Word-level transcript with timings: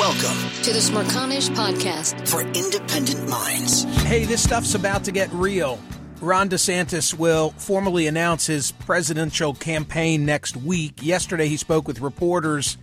Welcome 0.00 0.62
to 0.62 0.72
the 0.72 0.78
Smerconish 0.78 1.50
Podcast 1.50 2.26
for 2.26 2.40
independent 2.40 3.28
minds. 3.28 3.82
Hey, 4.02 4.24
this 4.24 4.42
stuff's 4.42 4.74
about 4.74 5.04
to 5.04 5.12
get 5.12 5.30
real. 5.30 5.78
Ron 6.22 6.48
DeSantis 6.48 7.12
will 7.12 7.50
formally 7.58 8.06
announce 8.06 8.46
his 8.46 8.72
presidential 8.72 9.52
campaign 9.52 10.24
next 10.24 10.56
week. 10.56 11.02
Yesterday, 11.02 11.48
he 11.48 11.58
spoke 11.58 11.86
with 11.86 12.00
reporters. 12.00 12.78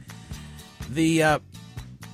The 0.92 1.24
uh, 1.24 1.40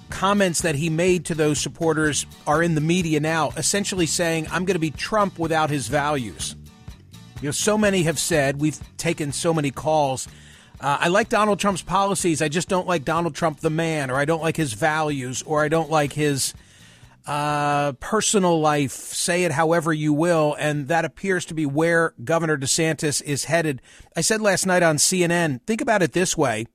comments 0.10 0.62
that 0.62 0.76
he 0.76 0.90
made 0.90 1.26
to 1.26 1.36
those 1.36 1.60
supporters 1.60 2.26
are 2.48 2.64
in 2.64 2.74
the 2.74 2.80
media 2.80 3.20
now, 3.20 3.52
essentially 3.58 4.06
saying, 4.06 4.48
I'm 4.52 4.64
going 4.64 4.76
to 4.76 4.80
be 4.80 4.92
Trump 4.92 5.38
without 5.38 5.70
his 5.70 5.90
values. 5.90 6.56
You 7.42 7.50
know, 7.50 7.52
so 7.52 7.78
many 7.78 8.04
have 8.04 8.18
said, 8.18 8.62
we've 8.62 8.80
taken 8.96 9.34
so 9.34 9.54
many 9.54 9.70
calls 9.70 10.30
uh, 10.84 10.98
I 11.00 11.08
like 11.08 11.30
Donald 11.30 11.60
Trump's 11.60 11.82
policies. 11.82 12.42
I 12.42 12.50
just 12.50 12.68
don't 12.68 12.86
like 12.86 13.06
Donald 13.06 13.36
Trump 13.36 13.62
the 13.62 13.70
man, 13.70 14.12
or 14.12 14.16
I 14.16 14.26
don't 14.26 14.42
like 14.42 14.58
his 14.58 14.74
values, 14.74 15.42
or 15.44 15.64
I 15.64 15.70
don't 15.70 15.90
like 15.90 16.12
his 16.12 16.54
uh, 17.26 17.94
personal 17.94 18.60
life. 18.60 18.92
Say 18.92 19.46
it 19.46 19.54
however 19.54 19.94
you 19.94 20.12
will. 20.12 20.58
And 20.60 20.90
that 20.90 21.06
appears 21.06 21.46
to 21.46 21.54
be 21.54 21.66
where 21.66 22.14
Governor 22.22 22.58
DeSantis 22.58 23.22
is 23.24 23.46
headed. 23.46 23.82
I 24.16 24.20
said 24.20 24.42
last 24.42 24.66
night 24.66 24.84
on 24.84 24.98
CNN 24.98 25.62
think 25.66 25.80
about 25.80 26.02
it 26.02 26.12
this 26.12 26.36
way 26.38 26.66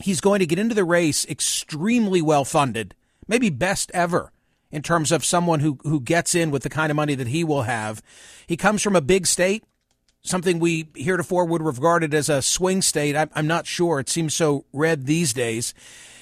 he's 0.00 0.20
going 0.20 0.40
to 0.40 0.46
get 0.46 0.58
into 0.58 0.74
the 0.74 0.84
race 0.84 1.24
extremely 1.26 2.20
well 2.20 2.44
funded, 2.44 2.94
maybe 3.26 3.48
best 3.48 3.90
ever 3.94 4.32
in 4.70 4.82
terms 4.82 5.12
of 5.12 5.24
someone 5.24 5.60
who, 5.60 5.78
who 5.84 6.00
gets 6.00 6.34
in 6.34 6.50
with 6.50 6.62
the 6.62 6.68
kind 6.68 6.90
of 6.90 6.96
money 6.96 7.14
that 7.14 7.28
he 7.28 7.44
will 7.44 7.62
have. 7.62 8.02
He 8.46 8.56
comes 8.56 8.82
from 8.82 8.96
a 8.96 9.00
big 9.00 9.26
state 9.26 9.64
something 10.24 10.58
we 10.58 10.88
heretofore 10.96 11.44
would 11.44 11.60
have 11.60 11.76
regarded 11.78 12.14
as 12.14 12.28
a 12.28 12.42
swing 12.42 12.82
state. 12.82 13.14
I'm 13.14 13.46
not 13.46 13.66
sure. 13.66 14.00
It 14.00 14.08
seems 14.08 14.34
so 14.34 14.64
red 14.72 15.06
these 15.06 15.32
days. 15.32 15.74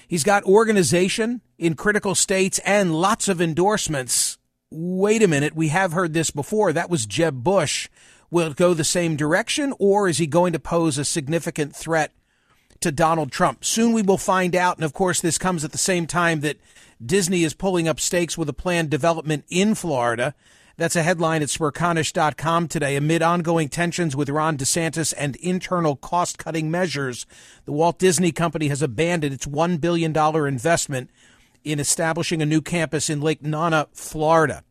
He's 0.08 0.24
got 0.24 0.44
organization 0.44 1.40
in 1.56 1.74
critical 1.74 2.14
states 2.14 2.58
and 2.66 2.94
lots 2.94 3.28
of 3.28 3.40
endorsements. 3.40 4.38
Wait 4.70 5.22
a 5.22 5.28
minute. 5.28 5.54
We 5.54 5.68
have 5.68 5.92
heard 5.92 6.12
this 6.12 6.30
before. 6.30 6.72
That 6.72 6.90
was 6.90 7.06
Jeb 7.06 7.42
Bush. 7.42 7.88
Will 8.30 8.50
it 8.50 8.56
go 8.56 8.74
the 8.74 8.84
same 8.84 9.16
direction 9.16 9.72
or 9.78 10.08
is 10.08 10.18
he 10.18 10.26
going 10.26 10.52
to 10.52 10.58
pose 10.58 10.98
a 10.98 11.04
significant 11.04 11.76
threat 11.76 12.12
to 12.80 12.90
Donald 12.90 13.30
Trump? 13.30 13.64
Soon 13.64 13.92
we 13.92 14.02
will 14.02 14.18
find 14.18 14.56
out. 14.56 14.76
And 14.76 14.84
of 14.84 14.92
course, 14.92 15.20
this 15.20 15.38
comes 15.38 15.64
at 15.64 15.72
the 15.72 15.78
same 15.78 16.06
time 16.06 16.40
that 16.40 16.58
Disney 17.04 17.44
is 17.44 17.54
pulling 17.54 17.88
up 17.88 18.00
stakes 18.00 18.36
with 18.36 18.48
a 18.48 18.54
planned 18.54 18.90
development 18.90 19.44
in 19.48 19.74
Florida. 19.74 20.34
That's 20.82 20.96
a 20.96 21.04
headline 21.04 21.42
at 21.42 21.48
Smerconish.com 21.48 22.66
today. 22.66 22.96
Amid 22.96 23.22
ongoing 23.22 23.68
tensions 23.68 24.16
with 24.16 24.28
Ron 24.28 24.58
DeSantis 24.58 25.14
and 25.16 25.36
internal 25.36 25.94
cost 25.94 26.38
cutting 26.38 26.72
measures, 26.72 27.24
the 27.66 27.72
Walt 27.72 28.00
Disney 28.00 28.32
Company 28.32 28.66
has 28.66 28.82
abandoned 28.82 29.32
its 29.32 29.46
$1 29.46 29.80
billion 29.80 30.12
investment 30.44 31.08
in 31.62 31.78
establishing 31.78 32.42
a 32.42 32.46
new 32.46 32.60
campus 32.60 33.08
in 33.08 33.20
Lake 33.20 33.44
Nona, 33.44 33.86
Florida. 33.92 34.64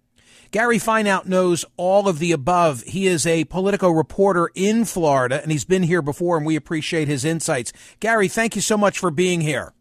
Gary 0.52 0.80
Fineout 0.80 1.28
knows 1.28 1.64
all 1.78 2.10
of 2.10 2.20
the 2.20 2.34
above. 2.34 2.84
He 2.84 3.08
is 3.08 3.26
a 3.26 3.46
Politico 3.46 3.90
reporter 3.90 4.50
in 4.54 4.84
Florida, 4.84 5.42
and 5.42 5.50
he's 5.50 5.64
been 5.64 5.84
here 5.84 6.02
before, 6.02 6.36
and 6.36 6.46
we 6.46 6.58
appreciate 6.58 7.08
his 7.08 7.24
insights. 7.24 7.72
Gary, 8.02 8.28
thank 8.28 8.58
you 8.58 8.62
so 8.62 8.76
much 8.76 9.00
for 9.00 9.12
being 9.12 9.40
here. 9.40 9.72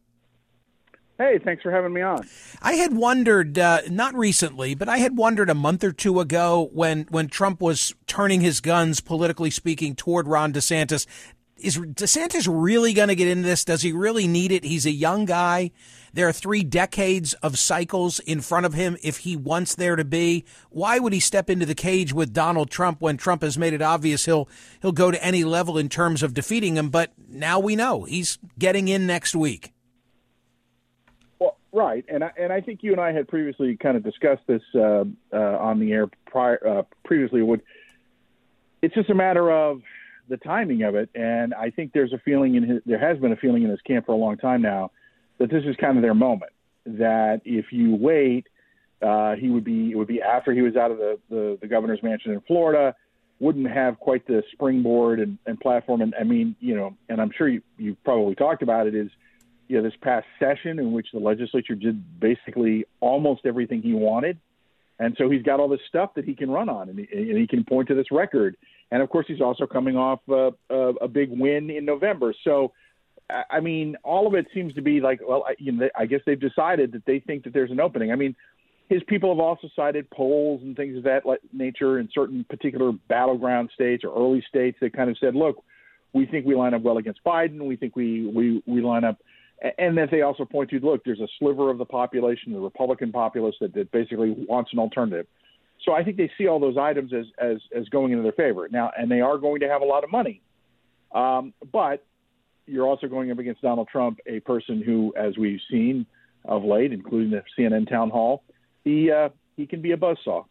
Hey, 1.20 1.38
thanks 1.38 1.62
for 1.62 1.70
having 1.70 1.92
me 1.92 2.00
on. 2.00 2.26
I 2.62 2.72
had 2.76 2.96
wondered, 2.96 3.58
uh, 3.58 3.82
not 3.90 4.14
recently, 4.14 4.74
but 4.74 4.88
I 4.88 4.96
had 4.96 5.18
wondered 5.18 5.50
a 5.50 5.54
month 5.54 5.84
or 5.84 5.92
two 5.92 6.18
ago 6.18 6.70
when, 6.72 7.06
when 7.10 7.28
Trump 7.28 7.60
was 7.60 7.94
turning 8.06 8.40
his 8.40 8.62
guns, 8.62 9.02
politically 9.02 9.50
speaking, 9.50 9.94
toward 9.94 10.26
Ron 10.26 10.50
DeSantis. 10.54 11.04
Is 11.58 11.76
DeSantis 11.76 12.48
really 12.50 12.94
going 12.94 13.08
to 13.08 13.14
get 13.14 13.28
into 13.28 13.46
this? 13.46 13.66
Does 13.66 13.82
he 13.82 13.92
really 13.92 14.26
need 14.26 14.50
it? 14.50 14.64
He's 14.64 14.86
a 14.86 14.90
young 14.90 15.26
guy. 15.26 15.72
There 16.14 16.26
are 16.26 16.32
three 16.32 16.62
decades 16.62 17.34
of 17.34 17.58
cycles 17.58 18.18
in 18.20 18.40
front 18.40 18.64
of 18.64 18.72
him 18.72 18.96
if 19.02 19.18
he 19.18 19.36
wants 19.36 19.74
there 19.74 19.96
to 19.96 20.06
be. 20.06 20.46
Why 20.70 20.98
would 20.98 21.12
he 21.12 21.20
step 21.20 21.50
into 21.50 21.66
the 21.66 21.74
cage 21.74 22.14
with 22.14 22.32
Donald 22.32 22.70
Trump 22.70 23.02
when 23.02 23.18
Trump 23.18 23.42
has 23.42 23.58
made 23.58 23.74
it 23.74 23.82
obvious 23.82 24.24
he'll 24.24 24.48
he'll 24.80 24.92
go 24.92 25.10
to 25.10 25.22
any 25.22 25.44
level 25.44 25.76
in 25.76 25.90
terms 25.90 26.22
of 26.22 26.32
defeating 26.32 26.78
him? 26.78 26.88
But 26.88 27.12
now 27.28 27.58
we 27.60 27.76
know 27.76 28.04
he's 28.04 28.38
getting 28.58 28.88
in 28.88 29.06
next 29.06 29.36
week. 29.36 29.74
Right, 31.72 32.04
and 32.08 32.24
I, 32.24 32.32
and 32.36 32.52
I 32.52 32.60
think 32.60 32.82
you 32.82 32.90
and 32.92 33.00
I 33.00 33.12
had 33.12 33.28
previously 33.28 33.76
kind 33.76 33.96
of 33.96 34.02
discussed 34.02 34.42
this 34.48 34.62
uh, 34.74 35.04
uh, 35.32 35.36
on 35.36 35.78
the 35.78 35.92
air 35.92 36.08
prior 36.26 36.58
uh, 36.66 36.82
previously. 37.04 37.42
Would 37.42 37.62
it's 38.82 38.94
just 38.94 39.08
a 39.08 39.14
matter 39.14 39.52
of 39.52 39.80
the 40.28 40.36
timing 40.36 40.82
of 40.82 40.96
it, 40.96 41.10
and 41.14 41.54
I 41.54 41.70
think 41.70 41.92
there's 41.92 42.12
a 42.12 42.18
feeling 42.18 42.56
in 42.56 42.64
his, 42.64 42.82
there 42.86 42.98
has 42.98 43.18
been 43.18 43.32
a 43.32 43.36
feeling 43.36 43.62
in 43.62 43.70
his 43.70 43.80
camp 43.82 44.06
for 44.06 44.12
a 44.12 44.16
long 44.16 44.36
time 44.36 44.62
now 44.62 44.90
that 45.38 45.48
this 45.48 45.62
is 45.64 45.76
kind 45.76 45.96
of 45.96 46.02
their 46.02 46.14
moment. 46.14 46.52
That 46.86 47.40
if 47.44 47.66
you 47.70 47.94
wait, 47.94 48.48
uh, 49.00 49.36
he 49.36 49.48
would 49.48 49.64
be 49.64 49.92
it 49.92 49.94
would 49.94 50.08
be 50.08 50.20
after 50.20 50.52
he 50.52 50.62
was 50.62 50.74
out 50.74 50.90
of 50.90 50.98
the, 50.98 51.18
the, 51.28 51.58
the 51.60 51.68
governor's 51.68 52.02
mansion 52.02 52.32
in 52.32 52.40
Florida, 52.40 52.96
wouldn't 53.38 53.70
have 53.70 53.98
quite 54.00 54.26
the 54.26 54.42
springboard 54.52 55.20
and, 55.20 55.38
and 55.46 55.60
platform. 55.60 56.00
And 56.00 56.14
I 56.18 56.24
mean, 56.24 56.56
you 56.58 56.74
know, 56.74 56.96
and 57.08 57.20
I'm 57.20 57.30
sure 57.36 57.48
you 57.48 57.62
you 57.78 57.96
probably 58.04 58.34
talked 58.34 58.62
about 58.62 58.88
it 58.88 58.94
is 58.94 59.10
you 59.70 59.76
know, 59.76 59.84
this 59.84 59.94
past 60.02 60.26
session 60.40 60.80
in 60.80 60.90
which 60.92 61.06
the 61.12 61.20
legislature 61.20 61.76
did 61.76 62.18
basically 62.18 62.84
almost 62.98 63.42
everything 63.46 63.80
he 63.80 63.94
wanted. 63.94 64.36
And 64.98 65.14
so 65.16 65.30
he's 65.30 65.44
got 65.44 65.60
all 65.60 65.68
this 65.68 65.80
stuff 65.88 66.10
that 66.16 66.24
he 66.24 66.34
can 66.34 66.50
run 66.50 66.68
on, 66.68 66.88
and 66.88 66.98
he, 66.98 67.06
and 67.12 67.38
he 67.38 67.46
can 67.46 67.64
point 67.64 67.86
to 67.86 67.94
this 67.94 68.10
record. 68.10 68.56
And 68.90 69.00
of 69.00 69.08
course, 69.08 69.26
he's 69.28 69.40
also 69.40 69.68
coming 69.68 69.96
off 69.96 70.18
uh, 70.28 70.34
a, 70.34 70.74
a, 70.74 70.88
a 71.02 71.08
big 71.08 71.30
win 71.30 71.70
in 71.70 71.84
November. 71.84 72.34
So, 72.42 72.72
I 73.48 73.60
mean, 73.60 73.94
all 74.02 74.26
of 74.26 74.34
it 74.34 74.46
seems 74.52 74.74
to 74.74 74.82
be 74.82 75.00
like, 75.00 75.20
well, 75.24 75.44
I, 75.46 75.54
you 75.60 75.70
know, 75.70 75.88
I 75.96 76.06
guess 76.06 76.20
they've 76.26 76.40
decided 76.40 76.90
that 76.92 77.06
they 77.06 77.20
think 77.20 77.44
that 77.44 77.52
there's 77.52 77.70
an 77.70 77.78
opening. 77.78 78.10
I 78.10 78.16
mean, 78.16 78.34
his 78.88 79.02
people 79.06 79.32
have 79.32 79.38
also 79.38 79.68
cited 79.76 80.10
polls 80.10 80.62
and 80.64 80.74
things 80.74 80.98
of 80.98 81.04
that 81.04 81.22
nature 81.52 82.00
in 82.00 82.08
certain 82.12 82.44
particular 82.50 82.90
battleground 83.08 83.70
states 83.72 84.02
or 84.02 84.12
early 84.12 84.44
states 84.48 84.78
that 84.80 84.92
kind 84.92 85.08
of 85.08 85.16
said, 85.18 85.36
look, 85.36 85.62
we 86.12 86.26
think 86.26 86.44
we 86.44 86.56
line 86.56 86.74
up 86.74 86.82
well 86.82 86.98
against 86.98 87.22
Biden. 87.22 87.66
We 87.66 87.76
think 87.76 87.94
we 87.94 88.26
we 88.26 88.64
we 88.66 88.80
line 88.80 89.04
up 89.04 89.18
and 89.78 89.96
that 89.98 90.10
they 90.10 90.22
also 90.22 90.44
point 90.44 90.70
to 90.70 90.80
look, 90.80 91.04
there's 91.04 91.20
a 91.20 91.28
sliver 91.38 91.70
of 91.70 91.78
the 91.78 91.84
population, 91.84 92.52
the 92.52 92.58
Republican 92.58 93.12
populace, 93.12 93.54
that, 93.60 93.74
that 93.74 93.90
basically 93.92 94.34
wants 94.48 94.72
an 94.72 94.78
alternative. 94.78 95.26
So 95.84 95.92
I 95.92 96.04
think 96.04 96.16
they 96.16 96.30
see 96.36 96.46
all 96.46 96.60
those 96.60 96.76
items 96.76 97.12
as, 97.12 97.26
as 97.38 97.56
as 97.74 97.88
going 97.88 98.12
into 98.12 98.22
their 98.22 98.32
favor 98.32 98.68
now, 98.70 98.90
and 98.96 99.10
they 99.10 99.20
are 99.20 99.38
going 99.38 99.60
to 99.60 99.68
have 99.68 99.82
a 99.82 99.84
lot 99.84 100.04
of 100.04 100.10
money. 100.10 100.42
Um, 101.12 101.54
but 101.72 102.04
you're 102.66 102.86
also 102.86 103.06
going 103.06 103.30
up 103.30 103.38
against 103.38 103.62
Donald 103.62 103.88
Trump, 103.90 104.20
a 104.26 104.40
person 104.40 104.82
who, 104.82 105.12
as 105.16 105.36
we've 105.38 105.60
seen 105.70 106.06
of 106.44 106.64
late, 106.64 106.92
including 106.92 107.30
the 107.30 107.42
CNN 107.58 107.88
town 107.88 108.10
hall, 108.10 108.44
he 108.84 109.10
uh, 109.10 109.30
he 109.56 109.66
can 109.66 109.80
be 109.80 109.92
a 109.92 109.96
buzzsaw 109.96 110.44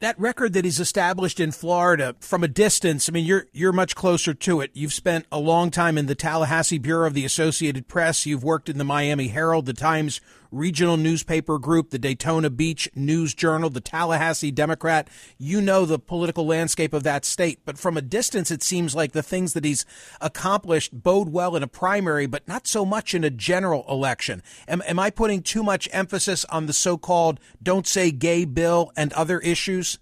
that 0.00 0.18
record 0.18 0.52
that 0.52 0.64
he's 0.64 0.80
established 0.80 1.40
in 1.40 1.52
Florida 1.52 2.14
from 2.20 2.44
a 2.44 2.48
distance, 2.48 3.08
I 3.08 3.12
mean, 3.12 3.24
you're 3.24 3.46
you're 3.52 3.72
much 3.72 3.94
closer 3.94 4.34
to 4.34 4.60
it. 4.60 4.70
You've 4.74 4.92
spent 4.92 5.26
a 5.32 5.38
long 5.38 5.70
time 5.70 5.96
in 5.96 6.06
the 6.06 6.14
Tallahassee 6.14 6.78
bureau 6.78 7.06
of 7.06 7.14
the 7.14 7.24
Associated 7.24 7.88
Press. 7.88 8.26
You've 8.26 8.44
worked 8.44 8.68
in 8.68 8.78
the 8.78 8.84
Miami 8.84 9.28
Herald, 9.28 9.66
the 9.66 9.72
Times 9.72 10.20
regional 10.56 10.96
newspaper 10.96 11.58
group, 11.58 11.90
the 11.90 11.98
Daytona 11.98 12.50
Beach 12.50 12.88
News 12.94 13.34
Journal, 13.34 13.70
the 13.70 13.80
Tallahassee 13.80 14.50
Democrat. 14.50 15.08
You 15.38 15.60
know 15.60 15.84
the 15.84 15.98
political 15.98 16.46
landscape 16.46 16.92
of 16.92 17.02
that 17.02 17.24
state. 17.24 17.60
But 17.64 17.78
from 17.78 17.96
a 17.96 18.02
distance, 18.02 18.50
it 18.50 18.62
seems 18.62 18.94
like 18.94 19.12
the 19.12 19.22
things 19.22 19.52
that 19.52 19.64
he's 19.64 19.84
accomplished 20.20 21.02
bode 21.02 21.28
well 21.28 21.54
in 21.56 21.62
a 21.62 21.68
primary, 21.68 22.26
but 22.26 22.48
not 22.48 22.66
so 22.66 22.84
much 22.84 23.14
in 23.14 23.22
a 23.22 23.30
general 23.30 23.84
election. 23.88 24.42
Am, 24.66 24.82
am 24.86 24.98
I 24.98 25.10
putting 25.10 25.42
too 25.42 25.62
much 25.62 25.88
emphasis 25.92 26.44
on 26.46 26.66
the 26.66 26.72
so 26.72 26.96
called 26.96 27.38
don't 27.62 27.86
say 27.86 28.10
gay 28.10 28.44
bill 28.44 28.92
and 28.96 29.12
other 29.12 29.38
issues? 29.40 29.98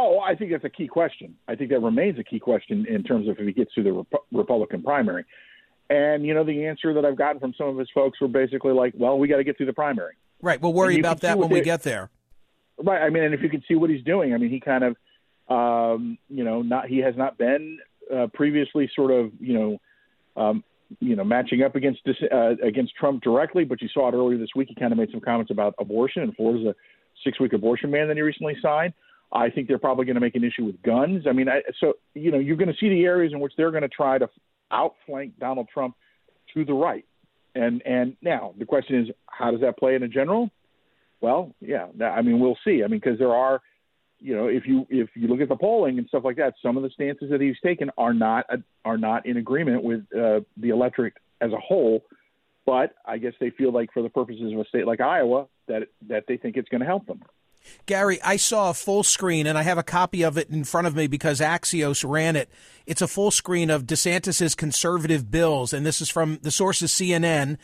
Oh, 0.00 0.20
I 0.20 0.36
think 0.36 0.52
that's 0.52 0.64
a 0.64 0.70
key 0.70 0.86
question. 0.86 1.34
I 1.48 1.56
think 1.56 1.70
that 1.70 1.80
remains 1.80 2.20
a 2.20 2.22
key 2.22 2.38
question 2.38 2.86
in 2.88 3.02
terms 3.02 3.28
of 3.28 3.36
if 3.38 3.46
he 3.46 3.52
gets 3.52 3.74
through 3.74 3.82
the 3.82 3.92
Rep- 3.92 4.22
Republican 4.32 4.80
primary. 4.80 5.24
And 5.90 6.26
you 6.26 6.34
know, 6.34 6.44
the 6.44 6.66
answer 6.66 6.92
that 6.94 7.04
I've 7.04 7.16
gotten 7.16 7.40
from 7.40 7.54
some 7.56 7.68
of 7.68 7.78
his 7.78 7.88
folks 7.94 8.20
were 8.20 8.28
basically 8.28 8.72
like, 8.72 8.92
"Well, 8.96 9.18
we 9.18 9.28
got 9.28 9.38
to 9.38 9.44
get 9.44 9.56
through 9.56 9.66
the 9.66 9.72
primary." 9.72 10.14
Right. 10.42 10.60
We'll 10.60 10.74
worry 10.74 10.98
about 10.98 11.20
that 11.22 11.38
when 11.38 11.48
we 11.48 11.60
get 11.60 11.82
there. 11.82 12.10
Right. 12.82 13.02
I 13.02 13.10
mean, 13.10 13.24
and 13.24 13.34
if 13.34 13.42
you 13.42 13.48
can 13.48 13.62
see 13.66 13.74
what 13.74 13.90
he's 13.90 14.04
doing, 14.04 14.34
I 14.34 14.36
mean, 14.36 14.50
he 14.50 14.60
kind 14.60 14.84
of, 14.84 14.96
um, 15.48 16.18
you 16.28 16.44
know, 16.44 16.62
not 16.62 16.86
he 16.86 16.98
has 16.98 17.16
not 17.16 17.38
been 17.38 17.78
uh, 18.14 18.28
previously 18.34 18.90
sort 18.94 19.10
of, 19.10 19.32
you 19.40 19.54
know, 19.54 20.42
um, 20.42 20.62
you 21.00 21.16
know, 21.16 21.24
matching 21.24 21.62
up 21.62 21.74
against 21.74 22.00
uh, 22.06 22.50
against 22.62 22.94
Trump 22.96 23.22
directly, 23.22 23.64
but 23.64 23.82
you 23.82 23.88
saw 23.92 24.08
it 24.08 24.14
earlier 24.14 24.38
this 24.38 24.50
week. 24.54 24.68
He 24.68 24.74
kind 24.74 24.92
of 24.92 24.98
made 24.98 25.10
some 25.10 25.20
comments 25.20 25.50
about 25.50 25.74
abortion, 25.78 26.22
and 26.22 26.34
Florida's 26.36 26.66
a 26.66 26.74
six-week 27.24 27.52
abortion 27.52 27.90
ban 27.90 28.08
that 28.08 28.16
he 28.16 28.22
recently 28.22 28.56
signed. 28.62 28.94
I 29.32 29.50
think 29.50 29.68
they're 29.68 29.78
probably 29.78 30.06
going 30.06 30.14
to 30.14 30.20
make 30.20 30.36
an 30.36 30.44
issue 30.44 30.64
with 30.64 30.80
guns. 30.82 31.26
I 31.26 31.32
mean, 31.32 31.48
I, 31.48 31.60
so 31.80 31.94
you 32.14 32.30
know, 32.30 32.38
you're 32.38 32.56
going 32.56 32.68
to 32.68 32.76
see 32.80 32.88
the 32.88 33.04
areas 33.04 33.32
in 33.32 33.40
which 33.40 33.52
they're 33.56 33.70
going 33.70 33.82
to 33.82 33.88
try 33.88 34.18
to 34.18 34.28
outflank 34.72 35.38
Donald 35.38 35.68
Trump 35.72 35.94
to 36.54 36.64
the 36.64 36.72
right. 36.72 37.04
And 37.54 37.82
and 37.86 38.16
now 38.22 38.54
the 38.58 38.64
question 38.64 39.00
is, 39.00 39.08
how 39.26 39.50
does 39.50 39.60
that 39.60 39.78
play 39.78 39.94
in 39.94 40.02
a 40.02 40.08
general? 40.08 40.50
Well, 41.20 41.52
yeah, 41.60 41.86
I 42.00 42.22
mean, 42.22 42.38
we'll 42.38 42.58
see. 42.64 42.84
I 42.84 42.86
mean, 42.86 43.00
because 43.00 43.18
there 43.18 43.34
are, 43.34 43.60
you 44.20 44.36
know, 44.36 44.46
if 44.46 44.66
you 44.66 44.86
if 44.88 45.08
you 45.14 45.26
look 45.26 45.40
at 45.40 45.48
the 45.48 45.56
polling 45.56 45.98
and 45.98 46.06
stuff 46.06 46.22
like 46.24 46.36
that, 46.36 46.54
some 46.62 46.76
of 46.76 46.82
the 46.82 46.90
stances 46.90 47.30
that 47.30 47.40
he's 47.40 47.56
taken 47.64 47.90
are 47.98 48.14
not 48.14 48.46
are 48.84 48.98
not 48.98 49.26
in 49.26 49.36
agreement 49.36 49.82
with 49.82 50.00
uh, 50.12 50.40
the 50.56 50.68
electorate 50.68 51.14
as 51.40 51.52
a 51.52 51.58
whole. 51.58 52.04
But 52.66 52.94
I 53.06 53.16
guess 53.16 53.32
they 53.40 53.50
feel 53.50 53.72
like, 53.72 53.92
for 53.94 54.02
the 54.02 54.10
purposes 54.10 54.52
of 54.52 54.60
a 54.60 54.64
state 54.66 54.86
like 54.86 55.00
Iowa, 55.00 55.46
that 55.68 55.88
that 56.08 56.24
they 56.28 56.36
think 56.36 56.56
it's 56.56 56.68
going 56.68 56.82
to 56.82 56.86
help 56.86 57.06
them. 57.06 57.22
Gary, 57.86 58.20
I 58.22 58.36
saw 58.36 58.70
a 58.70 58.74
full 58.74 59.02
screen, 59.02 59.46
and 59.46 59.56
I 59.56 59.62
have 59.62 59.78
a 59.78 59.82
copy 59.82 60.22
of 60.22 60.36
it 60.36 60.50
in 60.50 60.64
front 60.64 60.86
of 60.86 60.94
me 60.94 61.06
because 61.06 61.40
Axios 61.40 62.08
ran 62.08 62.36
it. 62.36 62.48
It's 62.86 63.02
a 63.02 63.08
full 63.08 63.30
screen 63.30 63.70
of 63.70 63.86
DeSantis's 63.86 64.54
conservative 64.54 65.30
bills, 65.30 65.72
and 65.72 65.84
this 65.84 66.00
is 66.00 66.08
from 66.08 66.38
the 66.42 66.50
source 66.50 66.82
is 66.82 66.90
CNN 66.90 67.58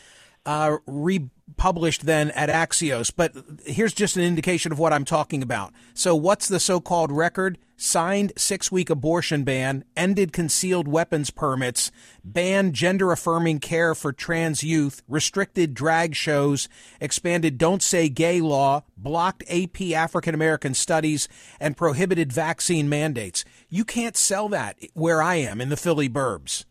uh, 0.47 0.79
republished 0.87 2.07
then 2.07 2.31
at 2.33 2.49
Axios. 2.49 3.13
But 3.15 3.35
here's 3.65 3.95
just 3.95 4.17
an 4.17 4.23
indication 4.23 4.73
of 4.73 4.79
what 4.79 4.93
I'm 4.93 5.05
talking 5.05 5.43
about. 5.43 5.73
So, 5.95 6.15
what's 6.15 6.49
the 6.49 6.61
so 6.61 6.81
called 6.81 7.13
record? 7.13 7.59
Signed 7.77 8.33
six 8.37 8.71
week 8.71 8.89
abortion 8.89 9.43
ban, 9.43 9.85
ended 9.97 10.33
concealed 10.33 10.87
weapons 10.87 11.31
permits, 11.31 11.91
banned 12.23 12.73
gender 12.73 13.11
affirming 13.11 13.59
care 13.59 13.97
for 13.97 14.13
trans 14.13 14.63
youth, 14.63 15.03
restricted 15.09 15.75
drag 15.75 16.15
shows, 16.15 16.69
expanded 17.01 17.59
Don't 17.59 17.83
Say 17.83 18.09
Gay 18.09 18.41
law, 18.41 18.85
blocked 18.97 19.43
AP 19.51 19.83
African 19.93 20.35
American 20.35 20.73
studies, 20.73 21.29
and 21.59 21.77
prohibited 21.77 22.33
vaccine 22.33 22.89
mandates. 22.89 23.45
You 23.69 23.85
can't 23.85 24.17
sell 24.17 24.49
that 24.51 24.79
where 24.95 25.21
I 25.21 25.37
am 25.37 25.61
in 25.61 25.69
the 25.69 25.77
Philly 25.77 26.09
burbs. 26.09 26.65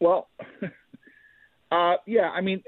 Well, 0.00 0.28
Uh, 1.70 1.96
yeah, 2.06 2.30
I 2.30 2.40
mean, 2.40 2.62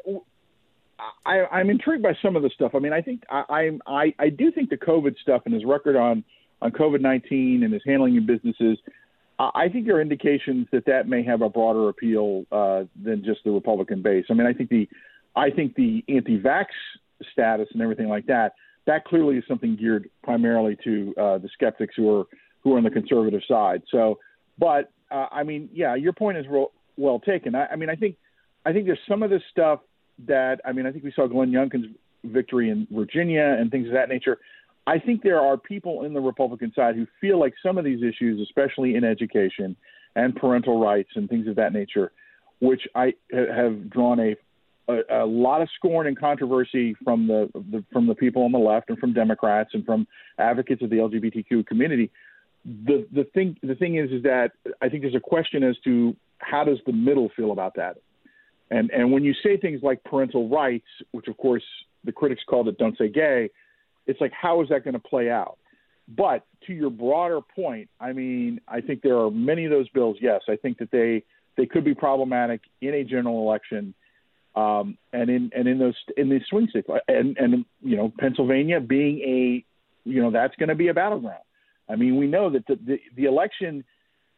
I, 1.25 1.45
I'm 1.51 1.71
intrigued 1.71 2.03
by 2.03 2.13
some 2.23 2.37
of 2.37 2.43
the 2.43 2.51
stuff. 2.55 2.73
I 2.75 2.79
mean, 2.79 2.93
I 2.93 3.01
think 3.01 3.23
I, 3.31 3.71
I 3.87 4.15
I 4.19 4.29
do 4.29 4.53
think 4.53 4.71
the 4.71 4.77
COVID 4.77 5.17
stuff 5.23 5.43
and 5.47 5.55
his 5.55 5.65
record 5.65 5.97
on 5.97 6.25
on 6.61 6.73
COVID 6.73 7.01
nineteen 7.01 7.63
and 7.63 7.73
his 7.73 7.83
handling 7.87 8.19
of 8.19 8.27
businesses. 8.27 8.79
I 9.39 9.71
think 9.71 9.87
there 9.87 9.97
are 9.97 10.03
indications 10.03 10.67
that 10.71 10.85
that 10.85 11.09
may 11.09 11.23
have 11.23 11.41
a 11.41 11.49
broader 11.49 11.89
appeal 11.89 12.45
uh, 12.53 12.85
than 13.03 13.25
just 13.25 13.41
the 13.43 13.51
Republican 13.51 14.03
base. 14.03 14.27
I 14.29 14.35
mean, 14.35 14.47
I 14.47 14.53
think 14.53 14.69
the 14.69 14.87
I 15.35 15.49
think 15.49 15.77
the 15.77 16.05
anti-vax 16.09 16.67
status 17.33 17.69
and 17.73 17.81
everything 17.81 18.09
like 18.09 18.27
that 18.27 18.53
that 18.87 19.05
clearly 19.05 19.37
is 19.37 19.45
something 19.47 19.77
geared 19.77 20.11
primarily 20.23 20.77
to 20.85 21.15
uh, 21.17 21.39
the 21.39 21.49
skeptics 21.55 21.95
who 21.97 22.15
are 22.15 22.25
who 22.63 22.75
are 22.75 22.79
on 22.79 22.85
the 22.85 22.91
conservative 22.91 23.41
side. 23.49 23.83
So, 23.91 24.19
but 24.59 24.93
uh, 25.11 25.27
I 25.31 25.45
mean, 25.45 25.71
yeah, 25.73 25.95
your 25.95 26.13
point 26.13 26.37
is 26.37 26.47
real, 26.47 26.73
well 26.97 27.19
taken. 27.21 27.55
I, 27.55 27.67
I 27.67 27.77
mean, 27.77 27.89
I 27.89 27.97
think 27.97 28.17
I 28.65 28.73
think 28.73 28.87
there's 28.87 28.99
some 29.09 29.23
of 29.23 29.31
this 29.31 29.43
stuff 29.51 29.81
that 30.27 30.61
I 30.65 30.73
mean 30.73 30.87
I 30.87 30.93
think 30.93 31.05
we 31.05 31.13
saw 31.15 31.27
Glenn 31.27 31.51
Youngkin's 31.51 31.95
victory 32.25 32.71
in 32.71 32.87
Virginia 32.91 33.57
and 33.59 33.71
things 33.71 33.87
of 33.87 33.95
that 33.95 34.09
nature. 34.09 34.39
I 34.87 34.99
think 34.99 35.23
there 35.23 35.41
are 35.41 35.57
people 35.57 36.05
in 36.05 36.13
the 36.13 36.21
Republican 36.21 36.73
side 36.75 36.97
who 36.97 37.07
feel 37.21 37.39
like 37.39 37.55
some 37.63 37.79
of 37.79 37.85
these 37.85 38.03
issues, 38.03 38.41
especially 38.41 38.97
in 38.97 39.05
education 39.05 39.77
and 40.17 40.35
parental 40.35 40.81
rights 40.81 41.11
and 41.15 41.29
things 41.29 41.47
of 41.47 41.57
that 41.57 41.73
nature, 41.73 42.13
which 42.61 42.83
I 42.95 43.15
have 43.33 43.91
drawn 43.91 44.21
a 44.21 44.37
a, 44.89 45.23
a 45.23 45.27
lot 45.27 45.63
of 45.63 45.69
scorn 45.77 46.07
and 46.07 46.19
controversy 46.19 46.95
from 47.05 47.27
the, 47.27 47.49
the 47.55 47.85
from 47.93 48.07
the 48.07 48.15
people 48.15 48.43
on 48.43 48.53
the 48.53 48.59
left 48.59 48.91
and 48.91 48.99
from 48.99 49.13
Democrats 49.13 49.71
and 49.73 49.85
from 49.85 50.07
advocates 50.39 50.83
of 50.83 50.91
the 50.91 50.97
LGBTQ 50.97 51.67
community. 51.67 52.11
The 52.65 53.07
the 53.13 53.25
thing 53.25 53.57
the 53.63 53.75
thing 53.75 53.97
is 53.97 54.11
is 54.11 54.23
that 54.25 54.53
I 54.83 54.89
think 54.89 55.03
there's 55.03 55.15
a 55.15 55.21
question 55.21 55.63
as 55.63 55.77
to 55.85 56.17
how 56.39 56.65
does 56.65 56.79
the 56.87 56.93
middle 56.93 57.31
feel 57.37 57.53
about 57.53 57.75
that? 57.77 57.99
And 58.71 58.91
and 58.91 59.13
when 59.13 59.25
you 59.25 59.35
say 59.43 59.57
things 59.57 59.81
like 59.83 60.03
parental 60.05 60.49
rights, 60.49 60.87
which 61.13 61.29
of 61.29 61.37
course 61.37 61.65
the 62.05 62.13
critics 62.13 62.43
called 62.49 62.69
it 62.69 62.79
"Don't 62.79 62.97
Say 62.97 63.09
Gay," 63.09 63.51
it's 64.07 64.21
like 64.21 64.33
how 64.33 64.63
is 64.63 64.69
that 64.69 64.85
going 64.85 64.95
to 64.95 65.01
play 65.01 65.31
out? 65.31 65.59
But 66.09 66.45
to 66.67 66.73
your 66.73 66.91
broader 66.91 67.41
point, 67.41 67.89
I 68.01 68.13
mean, 68.13 68.61
I 68.67 68.81
think 68.81 69.03
there 69.03 69.19
are 69.19 69.31
many 69.31 69.65
of 69.65 69.71
those 69.71 69.89
bills. 69.91 70.17
Yes, 70.21 70.43
I 70.49 70.57
think 70.57 70.79
that 70.79 70.91
they 70.91 71.25
they 71.57 71.67
could 71.67 71.85
be 71.85 71.95
problematic 71.95 72.61
in 72.81 72.95
a 72.95 73.05
general 73.05 73.41
election, 73.43 73.95
um, 74.55 74.97
and 75.13 75.31
in 75.31 75.51
and 75.55 75.69
in 75.69 75.79
those 75.79 75.95
in 76.17 76.29
the 76.29 76.41
swing 76.49 76.69
states, 76.69 76.89
and 77.09 77.37
and 77.39 77.65
you 77.83 77.97
know 77.97 78.13
Pennsylvania 78.19 78.81
being 78.81 79.21
a 79.21 79.65
you 80.09 80.23
know 80.23 80.31
that's 80.31 80.55
going 80.57 80.69
to 80.69 80.75
be 80.75 80.89
a 80.89 80.95
battleground. 80.95 81.43
I 81.89 81.97
mean, 81.97 82.17
we 82.17 82.27
know 82.27 82.51
that 82.51 82.67
the 82.67 82.77
the, 82.77 83.01
the 83.17 83.25
election 83.25 83.85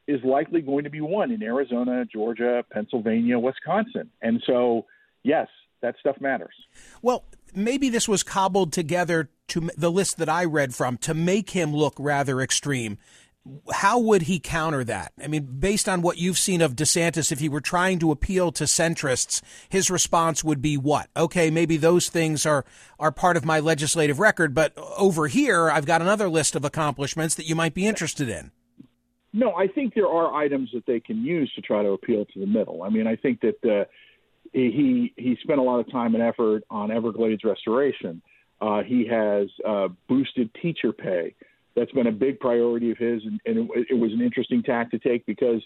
is 0.06 0.20
likely 0.24 0.60
going 0.60 0.84
to 0.84 0.90
be 0.90 1.00
won 1.00 1.30
in 1.30 1.42
Arizona, 1.42 2.04
Georgia, 2.04 2.64
Pennsylvania, 2.70 3.38
Wisconsin. 3.38 4.10
And 4.20 4.42
so, 4.46 4.86
yes, 5.22 5.48
that 5.80 5.94
stuff 6.00 6.20
matters. 6.20 6.54
Well, 7.02 7.24
maybe 7.54 7.88
this 7.88 8.08
was 8.08 8.22
cobbled 8.22 8.72
together 8.72 9.30
to 9.48 9.70
the 9.76 9.90
list 9.90 10.16
that 10.18 10.28
I 10.28 10.44
read 10.44 10.74
from 10.74 10.96
to 10.98 11.14
make 11.14 11.50
him 11.50 11.74
look 11.74 11.94
rather 11.98 12.40
extreme. 12.40 12.98
How 13.72 13.98
would 13.98 14.22
he 14.22 14.38
counter 14.38 14.84
that? 14.84 15.12
I 15.22 15.26
mean, 15.26 15.58
based 15.58 15.88
on 15.88 16.00
what 16.00 16.16
you've 16.16 16.38
seen 16.38 16.62
of 16.62 16.76
DeSantis, 16.76 17.32
if 17.32 17.40
he 17.40 17.48
were 17.48 17.60
trying 17.60 17.98
to 17.98 18.12
appeal 18.12 18.52
to 18.52 18.64
centrists, 18.64 19.42
his 19.68 19.90
response 19.90 20.44
would 20.44 20.62
be 20.62 20.76
what? 20.76 21.08
Okay, 21.16 21.50
maybe 21.50 21.76
those 21.76 22.08
things 22.08 22.46
are, 22.46 22.64
are 23.00 23.10
part 23.10 23.36
of 23.36 23.44
my 23.44 23.58
legislative 23.58 24.20
record, 24.20 24.54
but 24.54 24.72
over 24.96 25.26
here, 25.26 25.68
I've 25.68 25.86
got 25.86 26.00
another 26.00 26.28
list 26.28 26.54
of 26.54 26.64
accomplishments 26.64 27.34
that 27.34 27.48
you 27.48 27.56
might 27.56 27.74
be 27.74 27.84
interested 27.84 28.28
in. 28.28 28.52
No, 29.32 29.54
I 29.54 29.66
think 29.66 29.94
there 29.94 30.08
are 30.08 30.34
items 30.34 30.70
that 30.74 30.84
they 30.86 31.00
can 31.00 31.24
use 31.24 31.50
to 31.54 31.62
try 31.62 31.82
to 31.82 31.90
appeal 31.90 32.26
to 32.26 32.40
the 32.40 32.46
middle. 32.46 32.82
I 32.82 32.90
mean, 32.90 33.06
I 33.06 33.16
think 33.16 33.40
that 33.40 33.64
uh, 33.64 33.84
he 34.52 35.12
he 35.16 35.38
spent 35.42 35.58
a 35.58 35.62
lot 35.62 35.80
of 35.80 35.90
time 35.90 36.14
and 36.14 36.22
effort 36.22 36.64
on 36.70 36.90
Everglades 36.90 37.42
restoration. 37.42 38.20
Uh, 38.60 38.82
he 38.82 39.06
has 39.06 39.48
uh, 39.66 39.88
boosted 40.08 40.50
teacher 40.60 40.92
pay. 40.92 41.34
That's 41.74 41.90
been 41.92 42.06
a 42.06 42.12
big 42.12 42.38
priority 42.38 42.90
of 42.90 42.98
his, 42.98 43.22
and, 43.24 43.40
and 43.46 43.70
it, 43.74 43.86
it 43.90 43.94
was 43.94 44.12
an 44.12 44.20
interesting 44.20 44.62
tack 44.62 44.90
to 44.90 44.98
take 44.98 45.24
because 45.24 45.62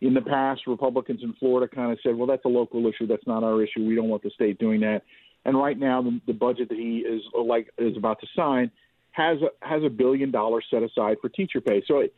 in 0.00 0.14
the 0.14 0.22
past, 0.22 0.62
Republicans 0.68 1.20
in 1.24 1.34
Florida 1.34 1.66
kind 1.74 1.90
of 1.90 1.98
said, 2.04 2.14
"Well, 2.14 2.28
that's 2.28 2.44
a 2.44 2.48
local 2.48 2.86
issue. 2.86 3.08
That's 3.08 3.26
not 3.26 3.42
our 3.42 3.60
issue. 3.62 3.84
We 3.84 3.96
don't 3.96 4.08
want 4.08 4.22
the 4.22 4.30
state 4.30 4.58
doing 4.60 4.80
that." 4.82 5.02
And 5.44 5.58
right 5.58 5.78
now, 5.78 6.02
the, 6.02 6.20
the 6.28 6.32
budget 6.32 6.68
that 6.68 6.78
he 6.78 6.98
is 6.98 7.22
like 7.34 7.72
is 7.78 7.96
about 7.96 8.20
to 8.20 8.26
sign 8.36 8.70
has 9.10 9.38
a, 9.42 9.66
has 9.66 9.82
a 9.82 9.90
billion 9.90 10.30
dollars 10.30 10.64
set 10.70 10.84
aside 10.84 11.16
for 11.20 11.28
teacher 11.28 11.60
pay. 11.60 11.82
So. 11.88 11.98
It, 11.98 12.14